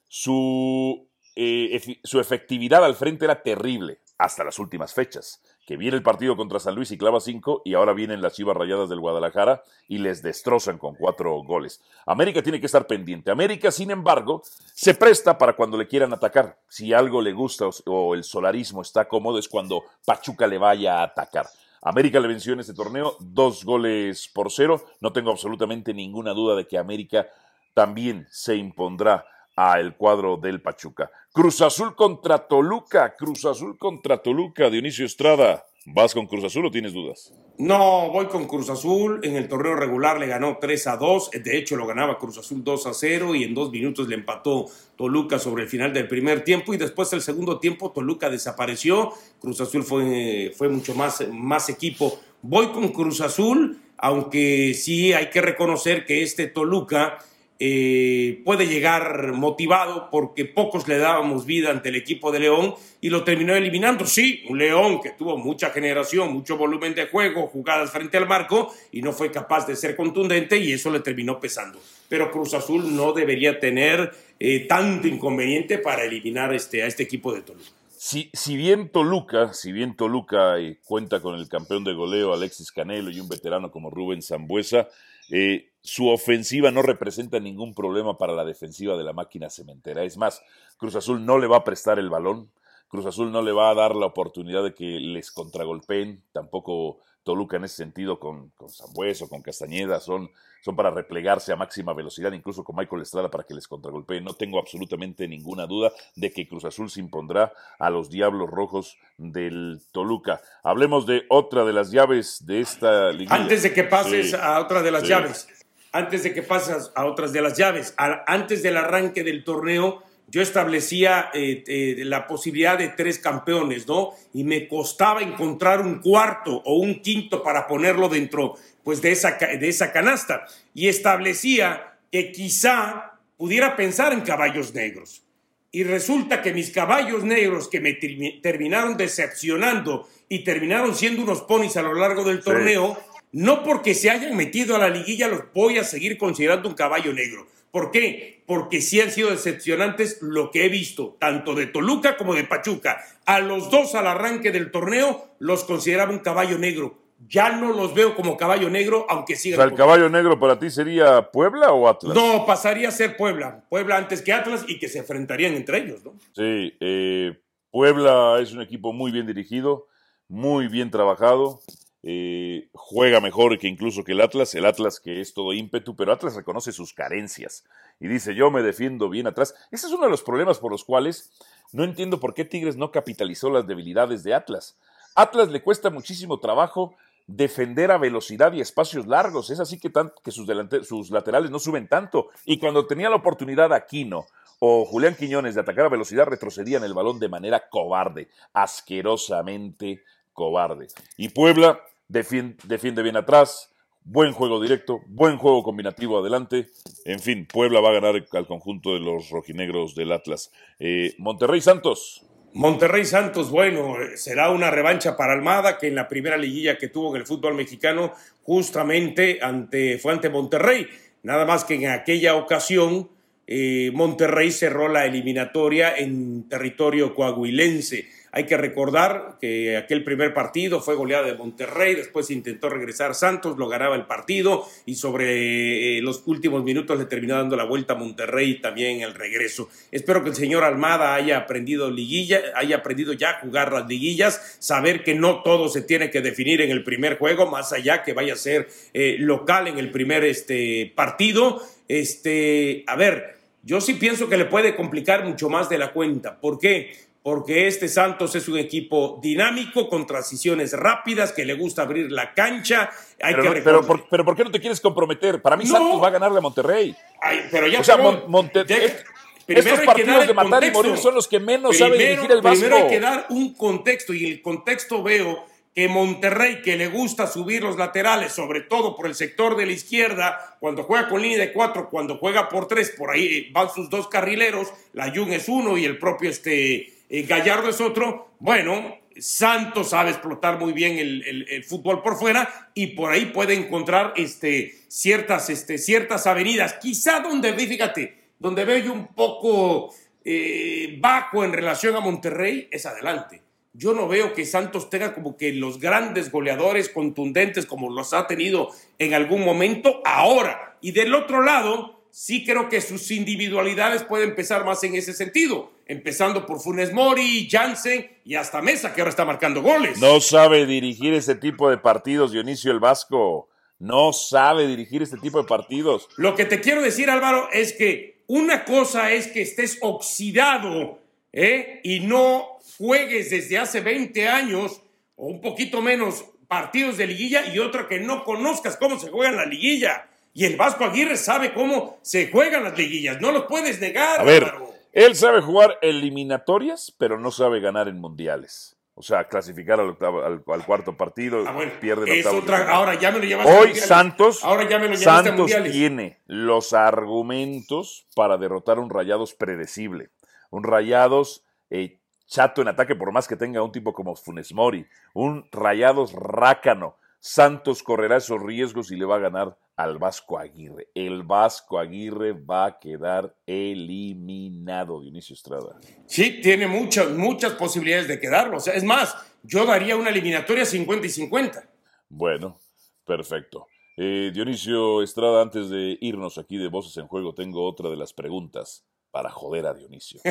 Su, 0.08 1.06
eh, 1.36 2.00
su 2.02 2.18
efectividad 2.18 2.84
al 2.84 2.96
frente 2.96 3.24
era 3.24 3.40
terrible 3.40 4.00
hasta 4.18 4.42
las 4.42 4.58
últimas 4.58 4.92
fechas. 4.92 5.40
Que 5.64 5.76
viene 5.76 5.96
el 5.96 6.02
partido 6.02 6.34
contra 6.36 6.58
San 6.58 6.74
Luis 6.74 6.90
y 6.90 6.98
clava 6.98 7.20
cinco, 7.20 7.62
y 7.64 7.74
ahora 7.74 7.92
vienen 7.92 8.20
las 8.20 8.32
chivas 8.32 8.56
rayadas 8.56 8.88
del 8.88 8.98
Guadalajara 8.98 9.62
y 9.86 9.98
les 9.98 10.22
destrozan 10.22 10.76
con 10.76 10.96
cuatro 10.96 11.40
goles. 11.44 11.80
América 12.04 12.42
tiene 12.42 12.58
que 12.58 12.66
estar 12.66 12.88
pendiente. 12.88 13.30
América, 13.30 13.70
sin 13.70 13.92
embargo, 13.92 14.42
se 14.74 14.94
presta 14.94 15.38
para 15.38 15.54
cuando 15.54 15.76
le 15.76 15.86
quieran 15.86 16.12
atacar. 16.12 16.58
Si 16.66 16.92
algo 16.92 17.22
le 17.22 17.32
gusta 17.32 17.66
o 17.86 18.14
el 18.14 18.24
solarismo 18.24 18.82
está 18.82 19.06
cómodo, 19.06 19.38
es 19.38 19.48
cuando 19.48 19.84
Pachuca 20.04 20.48
le 20.48 20.58
vaya 20.58 20.98
a 20.98 21.04
atacar. 21.04 21.46
América 21.82 22.20
le 22.20 22.28
venció 22.28 22.52
en 22.52 22.61
este 22.61 22.75
torneo 22.75 23.16
dos 23.20 23.64
goles 23.64 24.28
por 24.32 24.50
cero. 24.50 24.85
No 25.00 25.12
tengo 25.12 25.30
absolutamente 25.30 25.94
ninguna 25.94 26.32
duda 26.32 26.56
de 26.56 26.66
que 26.66 26.78
América 26.78 27.28
también 27.75 28.26
se 28.30 28.56
impondrá 28.56 29.25
al 29.56 29.97
cuadro 29.97 30.37
del 30.37 30.62
Pachuca. 30.62 31.11
Cruz 31.32 31.61
Azul 31.62 31.94
contra 31.94 32.47
Toluca, 32.47 33.14
Cruz 33.16 33.44
Azul 33.44 33.76
contra 33.78 34.18
Toluca, 34.18 34.70
Dionisio 34.70 35.04
Estrada. 35.04 35.64
¿Vas 35.95 36.12
con 36.12 36.26
Cruz 36.26 36.45
Azul 36.45 36.66
o 36.66 36.71
tienes 36.71 36.92
dudas? 36.92 37.33
No, 37.57 38.11
voy 38.11 38.26
con 38.26 38.47
Cruz 38.47 38.68
Azul. 38.68 39.21
En 39.23 39.37
el 39.37 39.49
torneo 39.49 39.75
regular 39.75 40.21
le 40.21 40.26
ganó 40.26 40.59
3 40.61 40.87
a 40.87 40.97
2. 40.97 41.30
De 41.42 41.57
hecho, 41.57 41.76
lo 41.76 41.87
ganaba 41.87 42.18
Cruz 42.18 42.38
Azul 42.38 42.62
2 42.62 42.87
a 42.87 42.95
0 42.95 43.35
y 43.35 43.45
en 43.45 43.54
dos 43.54 43.71
minutos 43.71 44.07
le 44.07 44.14
empató 44.14 44.66
Toluca 44.97 45.38
sobre 45.38 45.62
el 45.62 45.68
final 45.68 45.92
del 45.92 46.07
primer 46.07 46.45
tiempo. 46.45 46.75
Y 46.75 46.76
después 46.76 47.11
del 47.11 47.23
segundo 47.23 47.59
tiempo, 47.59 47.90
Toluca 47.90 48.28
desapareció. 48.28 49.12
Cruz 49.40 49.61
Azul 49.61 49.83
fue, 49.83 50.52
fue 50.57 50.68
mucho 50.68 50.95
más, 50.95 51.26
más 51.33 51.68
equipo. 51.68 52.21
Voy 52.42 52.68
con 52.68 52.88
Cruz 52.88 53.21
Azul, 53.21 53.80
aunque 53.97 54.75
sí 54.75 55.12
hay 55.14 55.30
que 55.30 55.40
reconocer 55.40 56.04
que 56.04 56.23
este 56.23 56.47
Toluca 56.47 57.18
eh, 57.60 58.40
puede 58.44 58.68
llegar 58.68 59.32
motivado 59.32 60.10
porque 60.10 60.44
pocos 60.44 60.86
le 60.86 60.98
dábamos 60.98 61.44
vida 61.44 61.70
ante 61.70 61.88
el 61.88 61.96
equipo 61.96 62.30
de 62.30 62.38
León 62.38 62.74
y 63.00 63.10
lo 63.10 63.24
terminó 63.24 63.54
eliminando. 63.54 64.06
Sí, 64.06 64.44
un 64.48 64.58
León 64.58 65.00
que 65.00 65.10
tuvo 65.10 65.36
mucha 65.36 65.70
generación, 65.70 66.32
mucho 66.32 66.56
volumen 66.56 66.94
de 66.94 67.08
juego, 67.08 67.48
jugadas 67.48 67.90
frente 67.90 68.16
al 68.16 68.28
marco 68.28 68.72
y 68.92 69.02
no 69.02 69.12
fue 69.12 69.32
capaz 69.32 69.66
de 69.66 69.74
ser 69.74 69.96
contundente 69.96 70.56
y 70.58 70.72
eso 70.72 70.90
le 70.90 71.00
terminó 71.00 71.40
pesando. 71.40 71.80
Pero 72.08 72.30
Cruz 72.30 72.54
Azul 72.54 72.94
no 72.94 73.12
debería 73.12 73.58
tener 73.58 74.12
eh, 74.38 74.66
tanto 74.68 75.08
inconveniente 75.08 75.78
para 75.78 76.04
eliminar 76.04 76.54
este, 76.54 76.84
a 76.84 76.86
este 76.86 77.02
equipo 77.02 77.34
de 77.34 77.42
Toluca. 77.42 77.70
Si, 77.90 78.30
si, 78.32 78.56
bien 78.56 78.90
Toluca, 78.90 79.52
si 79.52 79.72
bien 79.72 79.96
Toluca 79.96 80.60
eh, 80.60 80.78
cuenta 80.84 81.20
con 81.20 81.34
el 81.34 81.48
campeón 81.48 81.82
de 81.82 81.94
goleo 81.94 82.32
Alexis 82.32 82.70
Canelo 82.70 83.10
y 83.10 83.18
un 83.18 83.28
veterano 83.28 83.72
como 83.72 83.90
Rubén 83.90 84.22
Zambuesa, 84.22 84.88
eh, 85.30 85.72
su 85.88 86.09
ofensiva 86.09 86.71
no 86.71 86.83
representa 86.83 87.40
ningún 87.40 87.75
problema 87.75 88.18
para 88.18 88.35
la 88.35 88.45
defensiva 88.45 88.95
de 88.99 89.04
la 89.04 89.14
máquina 89.14 89.49
cementera. 89.49 90.04
Es 90.04 90.18
más, 90.18 90.42
Cruz 90.76 90.95
Azul 90.97 91.25
no 91.25 91.38
le 91.38 91.47
va 91.47 91.57
a 91.57 91.64
prestar 91.64 91.99
el 91.99 92.11
balón, 92.11 92.50
Cruz 92.88 93.07
Azul 93.07 93.33
no 93.33 93.40
le 93.40 93.52
va 93.52 93.71
a 93.71 93.75
dar 93.75 93.97
la 93.97 94.04
oportunidad 94.04 94.62
de 94.62 94.75
que 94.75 94.85
les 94.85 95.33
contragolpeen, 95.33 96.23
tampoco 96.33 96.99
Toluca 97.23 97.57
en 97.57 97.64
ese 97.64 97.76
sentido 97.76 98.18
con, 98.18 98.50
con 98.50 98.68
Zambueso, 98.68 99.30
con 99.30 99.40
Castañeda, 99.40 99.99
son, 99.99 100.30
son 100.62 100.76
para 100.76 100.90
replegarse 100.90 101.52
a 101.52 101.57
máxima 101.57 101.95
velocidad, 101.95 102.33
incluso 102.33 102.64
con 102.64 102.76
Michael 102.76 103.02
Estrada 103.02 103.30
para 103.30 103.45
que 103.45 103.54
les 103.54 103.66
contragolpeen. 103.66 104.25
No 104.25 104.35
tengo 104.35 104.59
absolutamente 104.59 105.26
ninguna 105.26 105.66
duda 105.66 105.90
de 106.16 106.30
que 106.33 106.47
Cruz 106.47 106.66
Azul 106.66 106.90
se 106.90 107.00
impondrá 107.00 107.52
a 107.78 107.88
los 107.88 108.11
Diablos 108.11 108.50
Rojos 108.50 108.99
del 109.16 109.80
Toluca. 109.92 110.40
Hablemos 110.62 111.07
de 111.07 111.25
otra 111.28 111.64
de 111.64 111.73
las 111.73 111.90
llaves 111.90 112.45
de 112.47 112.61
esta 112.61 113.11
liga. 113.11 113.35
Antes 113.35 113.62
de 113.62 113.73
que 113.73 113.85
pases 113.85 114.35
a 114.35 114.61
otra 114.61 114.83
de 114.83 114.90
las 114.90 115.07
llaves, 115.07 115.49
antes 115.92 116.23
de 116.23 116.35
que 116.35 116.42
pases 116.42 116.90
a 116.95 117.04
otras 117.04 117.33
de 117.33 117.42
las 117.42 117.57
llaves, 117.57 117.95
antes 117.97 118.62
del 118.62 118.76
arranque 118.76 119.25
del 119.25 119.45
torneo, 119.45 120.02
yo 120.30 120.42
establecía 120.42 121.30
eh, 121.33 121.64
eh, 121.66 122.04
la 122.04 122.26
posibilidad 122.26 122.76
de 122.76 122.88
tres 122.88 123.18
campeones, 123.18 123.88
¿no? 123.88 124.11
Y 124.35 124.45
me 124.45 124.68
costaba 124.68 125.23
encontrar 125.23 125.80
un 125.80 126.00
cuarto 126.00 126.62
o 126.64 126.75
un 126.75 127.00
quinto 127.00 127.42
para 127.42 127.66
ponerlo 127.66 128.11
dentro, 128.11 128.57
pues, 128.85 129.00
de 129.00 129.12
esa, 129.12 129.38
de 129.38 129.68
esa 129.68 129.90
canasta. 129.90 130.45
Y 130.75 130.88
establecía 130.88 131.95
que 132.12 132.30
quizá 132.30 133.18
pudiera 133.38 133.75
pensar 133.75 134.12
en 134.12 134.21
caballos 134.21 134.75
negros. 134.75 135.23
Y 135.71 135.85
resulta 135.85 136.42
que 136.42 136.52
mis 136.52 136.71
caballos 136.71 137.25
negros 137.25 137.68
que 137.68 137.80
me 137.80 137.92
terminaron 137.95 138.97
decepcionando 138.97 140.09
y 140.28 140.40
terminaron 140.40 140.95
siendo 140.95 141.23
unos 141.23 141.42
ponis 141.42 141.76
a 141.76 141.83
lo 141.83 141.95
largo 141.95 142.25
del 142.25 142.42
torneo, 142.42 142.99
no 143.32 143.62
porque 143.62 143.94
se 143.94 144.11
hayan 144.11 144.37
metido 144.37 144.76
a 144.76 144.78
la 144.78 144.88
liguilla 144.88 145.28
los 145.28 145.42
voy 145.54 145.78
a 145.78 145.85
seguir 145.85 146.18
considerando 146.18 146.68
un 146.68 146.75
caballo 146.75 147.12
negro 147.12 147.47
¿Por 147.70 147.90
qué? 147.90 148.42
Porque 148.47 148.80
sí 148.80 149.00
han 149.00 149.11
sido 149.11 149.30
decepcionantes 149.30 150.23
lo 150.23 150.50
que 150.50 150.64
he 150.64 150.68
visto, 150.68 151.16
tanto 151.18 151.54
de 151.54 151.66
Toluca 151.66 152.16
como 152.16 152.35
de 152.35 152.44
Pachuca. 152.44 152.99
A 153.26 153.40
los 153.40 153.70
dos 153.70 153.94
al 153.94 154.06
arranque 154.06 154.50
del 154.50 154.70
torneo 154.70 155.26
los 155.38 155.64
consideraba 155.64 156.12
un 156.12 156.20
caballo 156.20 156.58
negro. 156.58 156.97
Ya 157.28 157.50
no 157.56 157.73
los 157.73 157.94
veo 157.94 158.14
como 158.14 158.37
caballo 158.37 158.70
negro, 158.70 159.04
aunque 159.08 159.37
sigan. 159.37 159.58
O 159.58 159.62
sea, 159.62 159.70
¿el 159.70 159.76
caballo 159.76 160.08
negro 160.08 160.38
para 160.38 160.58
ti 160.58 160.70
sería 160.70 161.30
Puebla 161.30 161.73
o 161.73 161.88
Atlas? 161.88 162.14
No, 162.14 162.47
pasaría 162.47 162.88
a 162.88 162.92
ser 162.92 163.16
Puebla. 163.16 163.64
Puebla 163.68 163.97
antes 163.97 164.23
que 164.23 164.32
Atlas 164.32 164.64
y 164.66 164.78
que 164.78 164.88
se 164.88 165.00
enfrentarían 165.00 165.54
entre 165.54 165.78
ellos, 165.78 166.04
¿no? 166.04 166.14
Sí, 166.32 166.75
eh, 166.80 167.37
Puebla 167.70 168.38
es 168.40 168.52
un 168.52 168.62
equipo 168.62 168.92
muy 168.92 169.11
bien 169.11 169.26
dirigido, 169.26 169.88
muy 170.28 170.68
bien 170.68 170.90
trabajado. 170.90 171.61
Eh, 172.05 172.69
juega 172.75 173.21
mejor 173.21 173.59
que 173.59 173.67
incluso 173.67 174.05
que 174.05 174.12
el 174.12 174.21
Atlas, 174.21 174.55
el 174.55 174.67
Atlas 174.67 175.00
que 175.00 175.21
es 175.21 175.35
todo 175.35 175.52
ímpetu, 175.52 175.97
pero 175.97 176.12
Atlas 176.12 176.37
reconoce 176.37 176.71
sus 176.71 176.93
carencias 176.93 177.64
y 177.99 178.07
dice 178.07 178.37
yo 178.37 178.50
me 178.50 178.62
defiendo 178.62 179.09
bien 179.09 179.26
atrás. 179.26 179.55
Ese 179.73 179.88
es 179.88 179.93
uno 179.93 180.05
de 180.05 180.11
los 180.11 180.23
problemas 180.23 180.59
por 180.59 180.71
los 180.71 180.85
cuales 180.85 181.33
no 181.73 181.85
entiendo 181.85 182.21
por 182.21 182.35
qué 182.35 182.45
Tigres 182.45 182.76
no 182.76 182.93
capitalizó 182.93 183.50
las 183.50 183.67
debilidades 183.67 184.23
de 184.23 184.35
Atlas. 184.35 184.76
Atlas 185.14 185.49
le 185.49 185.62
cuesta 185.62 185.90
muchísimo 185.90 186.38
trabajo 186.38 186.95
defender 187.26 187.90
a 187.90 187.99
velocidad 187.99 188.52
y 188.52 188.61
espacios 188.61 189.07
largos. 189.07 189.50
Es 189.50 189.61
así 189.61 189.78
que, 189.78 189.93
que 190.23 190.31
sus, 190.31 190.49
sus 190.87 191.11
laterales 191.11 191.50
no 191.50 191.59
suben 191.59 191.88
tanto. 191.88 192.28
Y 192.45 192.59
cuando 192.59 192.87
tenía 192.87 193.11
la 193.11 193.17
oportunidad 193.17 193.73
Aquino 193.73 194.26
o 194.61 194.85
Julián 194.85 195.17
Quiñones 195.17 195.55
de 195.55 195.61
atacar 195.61 195.87
a 195.87 195.90
velocidad, 195.90 196.26
retrocedían 196.26 196.85
el 196.85 196.95
balón 196.95 197.19
de 197.19 197.28
manera 197.28 197.69
cobarde, 197.69 198.28
asquerosamente 198.52 200.02
cobarde. 200.33 200.88
Y 201.17 201.28
Puebla 201.28 201.81
defiende, 202.08 203.02
bien 203.02 203.16
atrás, 203.16 203.70
buen 204.02 204.32
juego 204.32 204.60
directo, 204.60 205.00
buen 205.06 205.36
juego 205.36 205.62
combinativo 205.62 206.18
adelante. 206.18 206.68
En 207.04 207.20
fin, 207.20 207.46
Puebla 207.46 207.80
va 207.80 207.90
a 207.90 208.00
ganar 208.00 208.26
al 208.32 208.46
conjunto 208.46 208.94
de 208.94 209.00
los 209.00 209.30
rojinegros 209.30 209.94
del 209.94 210.12
Atlas. 210.12 210.50
Eh, 210.78 211.14
Monterrey 211.18 211.60
Santos. 211.60 212.24
Monterrey 212.54 213.04
Santos, 213.04 213.50
bueno, 213.50 213.94
será 214.16 214.50
una 214.50 214.70
revancha 214.70 215.16
para 215.16 215.34
Almada, 215.34 215.78
que 215.78 215.88
en 215.88 215.94
la 215.94 216.08
primera 216.08 216.38
liguilla 216.38 216.78
que 216.78 216.88
tuvo 216.88 217.14
en 217.14 217.20
el 217.20 217.26
fútbol 217.26 217.54
mexicano, 217.54 218.14
justamente 218.42 219.38
ante, 219.42 219.98
fue 219.98 220.12
ante 220.12 220.30
Monterrey. 220.30 220.88
Nada 221.22 221.44
más 221.44 221.64
que 221.64 221.74
en 221.74 221.88
aquella 221.88 222.36
ocasión, 222.36 223.10
eh, 223.46 223.90
Monterrey 223.92 224.50
cerró 224.50 224.88
la 224.88 225.06
eliminatoria 225.06 225.94
en 225.96 226.48
territorio 226.48 227.14
coahuilense. 227.14 228.08
Hay 228.38 228.47
que 228.47 228.57
recordar 228.57 229.37
que 229.40 229.76
aquel 229.76 230.04
primer 230.04 230.33
partido 230.33 230.80
fue 230.80 230.95
goleada 230.95 231.26
de 231.26 231.35
Monterrey, 231.35 231.97
después 231.97 232.30
intentó 232.30 232.68
regresar 232.68 233.16
Santos, 233.16 233.59
lo 233.59 233.66
ganaba 233.66 233.97
el 233.97 234.07
partido 234.07 234.64
y 234.87 234.95
sobre 234.95 235.99
eh, 235.99 236.02
los 236.02 236.23
últimos 236.25 236.62
minutos 236.62 236.97
le 237.00 237.07
terminó 237.07 237.35
dando 237.35 237.57
la 237.57 237.64
vuelta 237.64 237.95
a 237.95 237.97
Monterrey 237.97 238.61
también 238.61 239.00
el 239.00 239.14
regreso. 239.14 239.68
Espero 239.90 240.23
que 240.23 240.30
el 240.30 240.37
señor 240.37 240.62
Almada 240.62 241.16
haya 241.16 241.37
aprendido 241.37 241.90
liguilla, 241.90 242.40
haya 242.54 242.76
aprendido 242.76 243.12
ya 243.12 243.30
a 243.30 243.40
jugar 243.40 243.73
las 243.73 243.88
liguillas, 243.88 244.57
saber 244.61 245.02
que 245.02 245.16
no 245.16 245.42
todo 245.42 245.68
se 245.68 245.83
tiene 245.83 246.12
que 246.12 246.21
definir 246.21 246.61
en 246.61 246.71
el 246.71 246.85
primer 246.85 247.18
juego, 247.18 247.50
más 247.50 247.73
allá 247.73 248.04
que 248.04 248.12
vaya 248.12 248.35
a 248.35 248.37
ser 248.37 248.68
eh, 248.95 249.16
local 249.18 249.66
en 249.66 249.78
el 249.78 249.90
primer 249.90 250.23
este, 250.23 250.92
partido. 250.95 251.61
Este, 251.88 252.85
a 252.87 252.95
ver, 252.95 253.35
yo 253.64 253.80
sí 253.80 253.95
pienso 253.95 254.28
que 254.28 254.37
le 254.37 254.45
puede 254.45 254.76
complicar 254.76 255.25
mucho 255.25 255.49
más 255.49 255.68
de 255.68 255.78
la 255.78 255.92
cuenta. 255.92 256.40
¿Por 256.40 256.61
qué? 256.61 257.09
Porque 257.30 257.66
este 257.66 257.88
Santos 257.88 258.35
es 258.37 258.49
un 258.49 258.56
equipo 258.56 259.18
dinámico, 259.23 259.87
con 259.90 260.06
transiciones 260.06 260.73
rápidas, 260.73 261.30
que 261.32 261.44
le 261.44 261.52
gusta 261.52 261.82
abrir 261.82 262.11
la 262.11 262.32
cancha. 262.32 262.88
Hay 263.20 263.35
pero, 263.35 263.52
que 263.52 263.61
pero, 263.61 263.87
por, 263.87 264.08
pero, 264.08 264.25
¿por 264.25 264.35
qué 264.35 264.44
no 264.44 264.50
te 264.50 264.58
quieres 264.61 264.80
comprometer? 264.80 265.42
Para 265.42 265.54
mí 265.54 265.64
No. 265.64 265.73
Santos 265.73 266.02
va 266.02 266.08
a 266.08 266.11
ganarle 266.12 266.38
a 266.38 266.40
Monterrey. 266.40 266.97
Ay, 267.20 267.40
pero 267.50 267.66
ya 267.66 267.80
O 267.80 267.85
sea, 267.85 267.97
pero- 267.99 268.12
Mon- 268.12 268.30
Monte- 268.30 268.64
de- 268.64 268.82
est- 268.82 269.06
primero 269.44 269.68
estos 269.68 269.85
partidos 269.85 270.26
de 270.26 270.32
matar 270.32 270.64
y 270.64 270.70
morir 270.70 270.97
son 270.97 271.14
los 271.14 271.28
que 271.28 271.38
menos 271.38 271.76
sabe 271.76 271.97
Primero- 271.97 272.11
dirigir 272.12 272.32
el 272.32 272.40
Vasco. 272.40 272.61
Primero 272.61 272.76
hay 272.85 272.88
que 272.88 273.00
dar 273.00 273.26
un 273.28 273.52
contexto 273.52 274.14
y 274.14 274.25
el 274.25 274.40
contexto 274.40 275.02
veo 275.02 275.44
que 275.75 275.87
Monterrey, 275.87 276.62
que 276.62 276.76
le 276.76 276.88
gusta 276.88 277.26
subir 277.26 277.62
los 277.62 277.76
laterales, 277.76 278.32
sobre 278.32 278.62
todo 278.62 278.97
por 278.97 279.06
el 279.06 279.14
sector 279.14 279.54
de 279.54 279.66
la 279.66 279.73
izquierda, 279.73 280.56
cuando 280.61 280.82
juega 280.82 281.08
con 281.11 281.20
línea 281.20 281.38
de 281.38 281.52
cuatro, 281.52 281.90
cuando 281.90 282.16
juega 282.16 282.49
por 282.49 282.66
tres, 282.66 282.94
por 282.97 283.11
ahí 283.11 283.50
van 283.52 283.68
sus 283.68 283.90
dos 283.90 284.08
carrileros, 284.08 284.73
la 284.94 285.12
Jung 285.14 285.30
es 285.32 285.47
uno 285.47 285.76
y 285.76 285.85
el 285.85 285.99
propio 285.99 286.30
este, 286.30 286.94
eh, 287.08 287.22
Gallardo 287.22 287.68
es 287.68 287.80
otro. 287.80 288.32
Bueno, 288.38 288.96
Santos 289.18 289.90
sabe 289.90 290.10
explotar 290.10 290.58
muy 290.58 290.72
bien 290.72 290.98
el, 290.98 291.64
fútbol 291.64 292.02
por 292.02 292.16
fuera 292.16 292.70
y 292.74 292.88
por 292.88 293.10
ahí 293.10 293.26
puede 293.26 293.54
encontrar 293.54 294.12
este, 294.16 294.74
ciertas, 294.88 295.50
este, 295.50 295.78
ciertas 295.78 296.26
avenidas. 296.26 296.74
Quizá 296.74 297.20
donde 297.20 297.52
fíjate, 297.54 298.16
donde 298.38 298.64
veo 298.64 298.78
yo 298.78 298.92
un 298.92 299.08
poco 299.08 299.92
eh, 300.24 301.00
en 301.00 301.52
relación 301.52 301.96
a 301.96 302.00
Monterrey 302.00 302.68
es 302.70 302.86
adelante. 302.86 303.42
Yo 303.72 303.92
no 303.92 304.08
veo 304.08 304.32
que 304.32 304.44
Santos 304.44 304.90
tenga 304.90 305.14
como 305.14 305.36
que 305.36 305.52
los 305.52 305.78
grandes 305.78 306.32
goleadores 306.32 306.88
contundentes 306.88 307.66
como 307.66 307.90
los 307.90 308.12
ha 308.12 308.26
tenido 308.26 308.70
en 308.98 309.14
algún 309.14 309.44
momento 309.44 310.00
ahora. 310.04 310.76
Y 310.80 310.92
del 310.92 311.14
otro 311.14 311.42
lado, 311.42 311.98
sí 312.18 312.44
creo 312.44 312.68
que 312.68 312.80
sus 312.80 313.12
individualidades 313.12 314.02
pueden 314.02 314.30
empezar 314.30 314.64
más 314.64 314.82
en 314.82 314.96
ese 314.96 315.12
sentido. 315.12 315.70
Empezando 315.87 316.46
por 316.46 316.60
Funes 316.60 316.92
Mori, 316.92 317.48
Jansen 317.48 318.10
y 318.25 318.34
hasta 318.34 318.60
Mesa, 318.60 318.92
que 318.92 319.00
ahora 319.00 319.10
está 319.10 319.25
marcando 319.25 319.62
goles. 319.62 320.00
No 320.00 320.20
sabe 320.20 320.66
dirigir 320.66 321.14
ese 321.14 321.37
tipo 321.37 321.70
de 321.70 321.78
partidos, 321.78 322.32
Dionisio 322.32 322.72
el 322.72 322.80
Vasco. 322.80 323.48
No 323.78 324.12
sabe 324.12 324.66
dirigir 324.66 325.00
este 325.00 325.16
tipo 325.18 325.40
de 325.40 325.46
partidos. 325.46 326.08
Lo 326.16 326.34
que 326.34 326.44
te 326.44 326.60
quiero 326.60 326.82
decir, 326.82 327.08
Álvaro, 327.08 327.50
es 327.52 327.72
que 327.72 328.25
una 328.26 328.64
cosa 328.64 329.12
es 329.12 329.28
que 329.28 329.42
estés 329.42 329.78
oxidado 329.80 330.98
¿eh? 331.32 331.80
y 331.84 332.00
no 332.00 332.58
juegues 332.78 333.30
desde 333.30 333.58
hace 333.58 333.80
20 333.80 334.26
años 334.26 334.82
o 335.14 335.28
un 335.28 335.40
poquito 335.40 335.80
menos 335.80 336.25
partidos 336.48 336.96
de 336.96 337.06
liguilla 337.06 337.46
y 337.54 337.60
otra 337.60 337.87
que 337.87 338.00
no 338.00 338.25
conozcas 338.25 338.76
cómo 338.76 338.98
se 338.98 339.08
juega 339.08 339.30
en 339.30 339.37
la 339.37 339.46
liguilla. 339.46 340.08
Y 340.38 340.45
el 340.45 340.57
Vasco 340.57 340.85
Aguirre 340.85 341.16
sabe 341.16 341.52
cómo 341.52 341.99
se 342.02 342.30
juegan 342.30 342.62
las 342.62 342.78
liguillas. 342.78 343.21
No 343.21 343.33
los 343.33 343.47
puedes 343.47 343.80
negar, 343.80 344.21
A 344.21 344.23
ver, 344.23 344.45
Álvaro. 344.45 344.73
él 344.92 345.16
sabe 345.16 345.40
jugar 345.40 345.78
eliminatorias, 345.83 346.95
pero 346.97 347.18
no 347.18 347.33
sabe 347.33 347.59
ganar 347.59 347.88
en 347.88 348.00
mundiales. 348.00 348.76
O 348.95 349.02
sea, 349.02 349.25
clasificar 349.26 349.80
al, 349.80 349.88
octavo- 349.97 350.23
al- 350.25 350.45
al 350.47 350.64
cuarto 350.64 350.97
partido, 350.97 351.42
Ah, 351.45 351.50
bueno, 351.52 351.73
pierde 351.80 352.04
el 352.12 352.18
octavo. 352.25 352.38
otra- 352.38 352.71
ahora 352.71 352.95
ya 352.95 353.11
me 353.11 353.18
lo 353.18 353.25
llevaste 353.25 353.50
a 353.50 353.54
Hoy 353.54 353.66
mundiales. 353.66 353.88
Santos, 353.88 354.45
Ahora 354.45 354.62
ya 354.68 354.78
me 354.78 354.88
lo 354.88 354.95
llevaste 354.95 355.09
a 355.11 355.14
Santos 355.25 355.38
mundiales. 355.38 355.73
tiene 355.73 356.21
los 356.26 356.73
argumentos 356.73 358.07
para 358.14 358.37
derrotar 358.38 358.78
un 358.78 358.90
Rayados 358.90 359.35
predecible. 359.35 360.11
Un 360.50 360.62
Rayados 360.62 361.45
eh, 361.71 361.99
chato 362.26 362.62
en 362.62 362.68
ataque, 362.68 362.95
por 362.95 363.11
más 363.12 363.26
que 363.28 363.37
tenga 363.37 363.62
un 363.62 363.73
tipo 363.73 363.92
como 363.92 364.14
Funes 364.14 364.52
Mori. 364.54 364.87
Un 365.14 365.49
Rayados 365.52 366.12
rácano. 366.12 366.97
Santos 367.20 367.82
correrá 367.82 368.16
esos 368.16 368.42
riesgos 368.42 368.90
y 368.90 368.96
le 368.96 369.04
va 369.04 369.16
a 369.16 369.20
ganar 369.20 369.58
al 369.76 369.98
Vasco 369.98 370.38
Aguirre. 370.38 370.88
El 370.94 371.22
Vasco 371.22 371.78
Aguirre 371.78 372.32
va 372.32 372.66
a 372.66 372.78
quedar 372.78 373.37
eliminado, 373.46 375.00
Dionisio 375.00 375.34
Estrada. 375.34 375.78
Sí, 376.06 376.40
tiene 376.40 376.66
muchas, 376.66 377.10
muchas 377.10 377.52
posibilidades 377.52 378.08
de 378.08 378.18
quedarlo. 378.18 378.56
O 378.56 378.60
sea, 378.60 378.75
es 378.75 378.84
más, 378.84 379.16
yo 379.42 379.64
daría 379.64 379.96
una 379.96 380.10
eliminatoria 380.10 380.64
50 380.64 381.06
y 381.06 381.10
50. 381.10 381.70
Bueno, 382.08 382.60
perfecto. 383.04 383.66
Eh, 383.96 384.30
Dionisio 384.32 385.02
Estrada, 385.02 385.43
antes 385.43 385.71
de 385.71 385.99
irnos 386.00 386.38
aquí 386.38 386.56
de 386.56 386.69
Voces 386.69 386.97
en 386.97 387.06
Juego, 387.06 387.34
tengo 387.34 387.66
otra 387.66 387.90
de 387.90 387.97
las 387.97 388.12
preguntas 388.12 388.84
para 389.10 389.30
joder 389.30 389.66
a 389.66 389.75
Dionisio. 389.75 390.21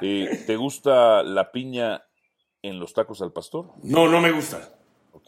Eh, 0.00 0.44
¿Te 0.46 0.54
gusta 0.54 1.24
la 1.24 1.50
piña 1.50 2.04
en 2.62 2.78
los 2.78 2.92
tacos 2.92 3.20
al 3.20 3.32
pastor? 3.32 3.72
No, 3.82 4.06
no 4.06 4.20
me 4.20 4.30
gusta. 4.30 4.77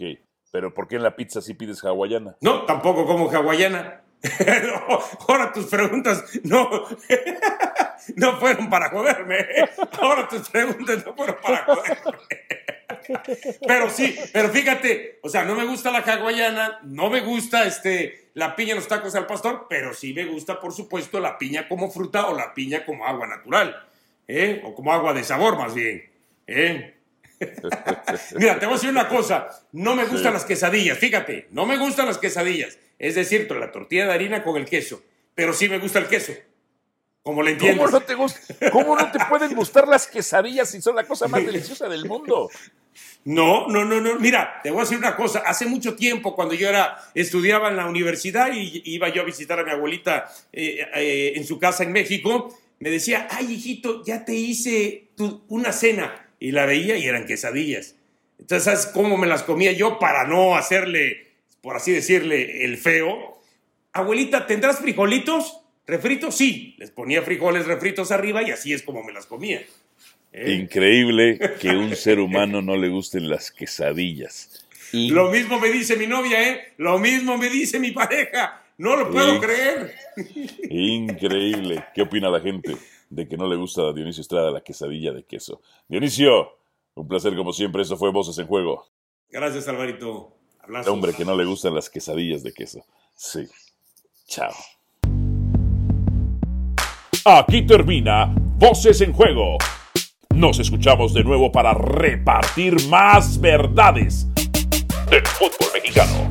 Ok, 0.00 0.18
pero 0.50 0.72
¿por 0.72 0.88
qué 0.88 0.96
en 0.96 1.02
la 1.02 1.14
pizza 1.14 1.42
sí 1.42 1.54
pides 1.54 1.84
hawaiana? 1.84 2.36
No, 2.40 2.64
tampoco 2.64 3.06
como 3.06 3.30
hawaiana. 3.30 4.02
Ahora 5.28 5.52
tus 5.52 5.66
preguntas 5.66 6.24
no, 6.42 6.68
no 8.16 8.36
fueron 8.38 8.70
para 8.70 8.88
joderme. 8.88 9.46
Ahora 10.00 10.26
tus 10.26 10.48
preguntas 10.48 11.04
no 11.04 11.14
fueron 11.14 11.36
para 11.42 11.64
joderme. 11.64 12.18
Pero 13.66 13.90
sí, 13.90 14.18
pero 14.32 14.48
fíjate, 14.48 15.20
o 15.22 15.28
sea, 15.28 15.44
no 15.44 15.54
me 15.54 15.64
gusta 15.64 15.90
la 15.90 15.98
hawaiana, 15.98 16.80
no 16.82 17.10
me 17.10 17.20
gusta 17.20 17.64
este, 17.64 18.30
la 18.34 18.56
piña 18.56 18.70
en 18.70 18.76
los 18.76 18.88
tacos 18.88 19.14
al 19.14 19.26
pastor, 19.26 19.66
pero 19.68 19.92
sí 19.94 20.14
me 20.14 20.24
gusta, 20.24 20.60
por 20.60 20.72
supuesto, 20.72 21.20
la 21.20 21.38
piña 21.38 21.68
como 21.68 21.90
fruta 21.90 22.28
o 22.28 22.36
la 22.36 22.54
piña 22.54 22.84
como 22.84 23.06
agua 23.06 23.26
natural, 23.26 23.86
¿eh? 24.28 24.62
o 24.64 24.74
como 24.74 24.92
agua 24.92 25.12
de 25.12 25.24
sabor 25.24 25.56
más 25.56 25.74
bien. 25.74 26.10
¿eh? 26.46 26.99
Mira, 28.36 28.58
te 28.58 28.66
voy 28.66 28.74
a 28.74 28.76
decir 28.76 28.90
una 28.90 29.08
cosa. 29.08 29.48
No 29.72 29.94
me 29.94 30.04
gustan 30.04 30.32
Sí. 30.32 30.34
las 30.34 30.44
quesadillas, 30.44 30.98
fíjate, 30.98 31.48
no 31.52 31.66
me 31.66 31.78
gustan 31.78 32.06
las 32.06 32.18
quesadillas. 32.18 32.78
Es 32.98 33.14
decir, 33.14 33.50
la 33.50 33.72
tortilla 33.72 34.06
de 34.06 34.12
harina 34.12 34.42
con 34.42 34.56
el 34.56 34.66
queso. 34.66 35.02
Pero 35.34 35.52
sí 35.52 35.68
me 35.68 35.78
gusta 35.78 35.98
el 36.00 36.06
queso. 36.06 36.32
Como 37.22 37.42
le 37.42 37.52
entiendes. 37.52 37.78
¿Cómo 37.86 37.90
no, 37.98 38.00
te 38.04 38.16
gust- 38.16 38.70
¿Cómo 38.70 38.96
no 38.96 39.10
te 39.12 39.18
pueden 39.28 39.54
gustar 39.54 39.86
las 39.88 40.06
quesadillas 40.06 40.70
si 40.70 40.80
son 40.82 40.96
la 40.96 41.04
cosa 41.04 41.28
más 41.28 41.44
deliciosa 41.44 41.88
del 41.88 42.04
mundo? 42.06 42.50
No, 43.24 43.68
no, 43.68 43.84
no, 43.84 44.00
no. 44.00 44.18
Mira, 44.18 44.60
te 44.62 44.70
voy 44.70 44.80
a 44.80 44.82
decir 44.82 44.98
una 44.98 45.16
cosa. 45.16 45.42
Hace 45.46 45.66
mucho 45.66 45.94
tiempo, 45.94 46.34
cuando 46.34 46.54
yo 46.54 46.68
era 46.68 46.98
estudiaba 47.14 47.68
en 47.68 47.76
la 47.76 47.86
universidad 47.86 48.50
y 48.52 48.82
iba 48.86 49.08
yo 49.10 49.22
a 49.22 49.24
visitar 49.26 49.58
a 49.60 49.64
mi 49.64 49.70
abuelita 49.70 50.30
eh, 50.52 50.86
eh, 50.94 51.32
en 51.36 51.46
su 51.46 51.58
casa 51.58 51.84
en 51.84 51.92
México, 51.92 52.58
me 52.78 52.88
decía, 52.90 53.28
ay, 53.30 53.52
hijito, 53.52 54.02
ya 54.04 54.24
te 54.24 54.34
hice 54.34 55.08
tu- 55.16 55.42
una 55.48 55.72
cena. 55.72 56.26
Y 56.40 56.50
la 56.52 56.66
veía 56.66 56.96
y 56.96 57.04
eran 57.06 57.26
quesadillas. 57.26 57.94
Entonces, 58.40 58.64
¿sabes 58.64 58.86
cómo 58.86 59.16
me 59.18 59.26
las 59.28 59.42
comía 59.44 59.70
yo 59.72 59.98
para 59.98 60.26
no 60.26 60.56
hacerle, 60.56 61.28
por 61.60 61.76
así 61.76 61.92
decirle, 61.92 62.64
el 62.64 62.78
feo? 62.78 63.40
Abuelita, 63.92 64.46
¿tendrás 64.46 64.78
frijolitos? 64.80 65.58
¿Refritos? 65.86 66.36
Sí. 66.36 66.74
Les 66.78 66.90
ponía 66.90 67.22
frijoles 67.22 67.66
refritos 67.66 68.10
arriba 68.10 68.42
y 68.42 68.50
así 68.50 68.72
es 68.72 68.82
como 68.82 69.04
me 69.04 69.12
las 69.12 69.26
comía. 69.26 69.62
¿Eh? 70.32 70.52
Increíble 70.52 71.38
que 71.60 71.70
un 71.70 71.94
ser 71.96 72.20
humano 72.20 72.62
no 72.62 72.76
le 72.76 72.88
gusten 72.88 73.28
las 73.28 73.50
quesadillas. 73.50 74.66
Y 74.92 75.10
Lo 75.10 75.30
mismo 75.30 75.58
me 75.60 75.68
dice 75.70 75.96
mi 75.96 76.06
novia, 76.06 76.48
¿eh? 76.48 76.72
Lo 76.78 76.98
mismo 76.98 77.36
me 77.36 77.50
dice 77.50 77.78
mi 77.78 77.90
pareja. 77.90 78.62
No 78.78 78.96
lo 78.96 79.10
puedo 79.10 79.34
Sí. 79.34 79.40
creer. 79.40 79.94
Increíble. 80.70 81.84
¿Qué 81.94 82.02
opina 82.02 82.30
la 82.30 82.40
gente 82.40 82.74
de 83.10 83.28
que 83.28 83.36
no 83.36 83.46
le 83.46 83.56
gusta 83.56 83.82
a 83.82 83.92
Dionisio 83.92 84.22
Estrada 84.22 84.50
la 84.50 84.62
quesadilla 84.62 85.12
de 85.12 85.24
queso? 85.24 85.60
Dionisio, 85.88 86.56
un 86.94 87.06
placer 87.06 87.36
como 87.36 87.52
siempre. 87.52 87.82
Eso 87.82 87.96
fue 87.96 88.10
Voces 88.10 88.38
en 88.38 88.46
Juego. 88.46 88.86
Gracias, 89.28 89.68
Alvarito. 89.68 90.32
El 90.60 90.64
Abrazos. 90.64 90.92
hombre 90.92 91.12
que 91.14 91.24
no 91.24 91.36
le 91.36 91.44
gustan 91.44 91.74
las 91.74 91.90
quesadillas 91.90 92.42
de 92.42 92.52
queso. 92.52 92.84
Sí. 93.14 93.46
Chao. 94.26 94.52
Aquí 97.24 97.66
termina 97.66 98.32
Voces 98.56 99.00
en 99.00 99.12
Juego. 99.12 99.58
Nos 100.34 100.58
escuchamos 100.58 101.12
de 101.12 101.24
nuevo 101.24 101.50
para 101.52 101.74
repartir 101.74 102.74
más 102.88 103.40
verdades 103.40 104.26
del 105.10 105.26
fútbol 105.26 105.68
mexicano. 105.74 106.30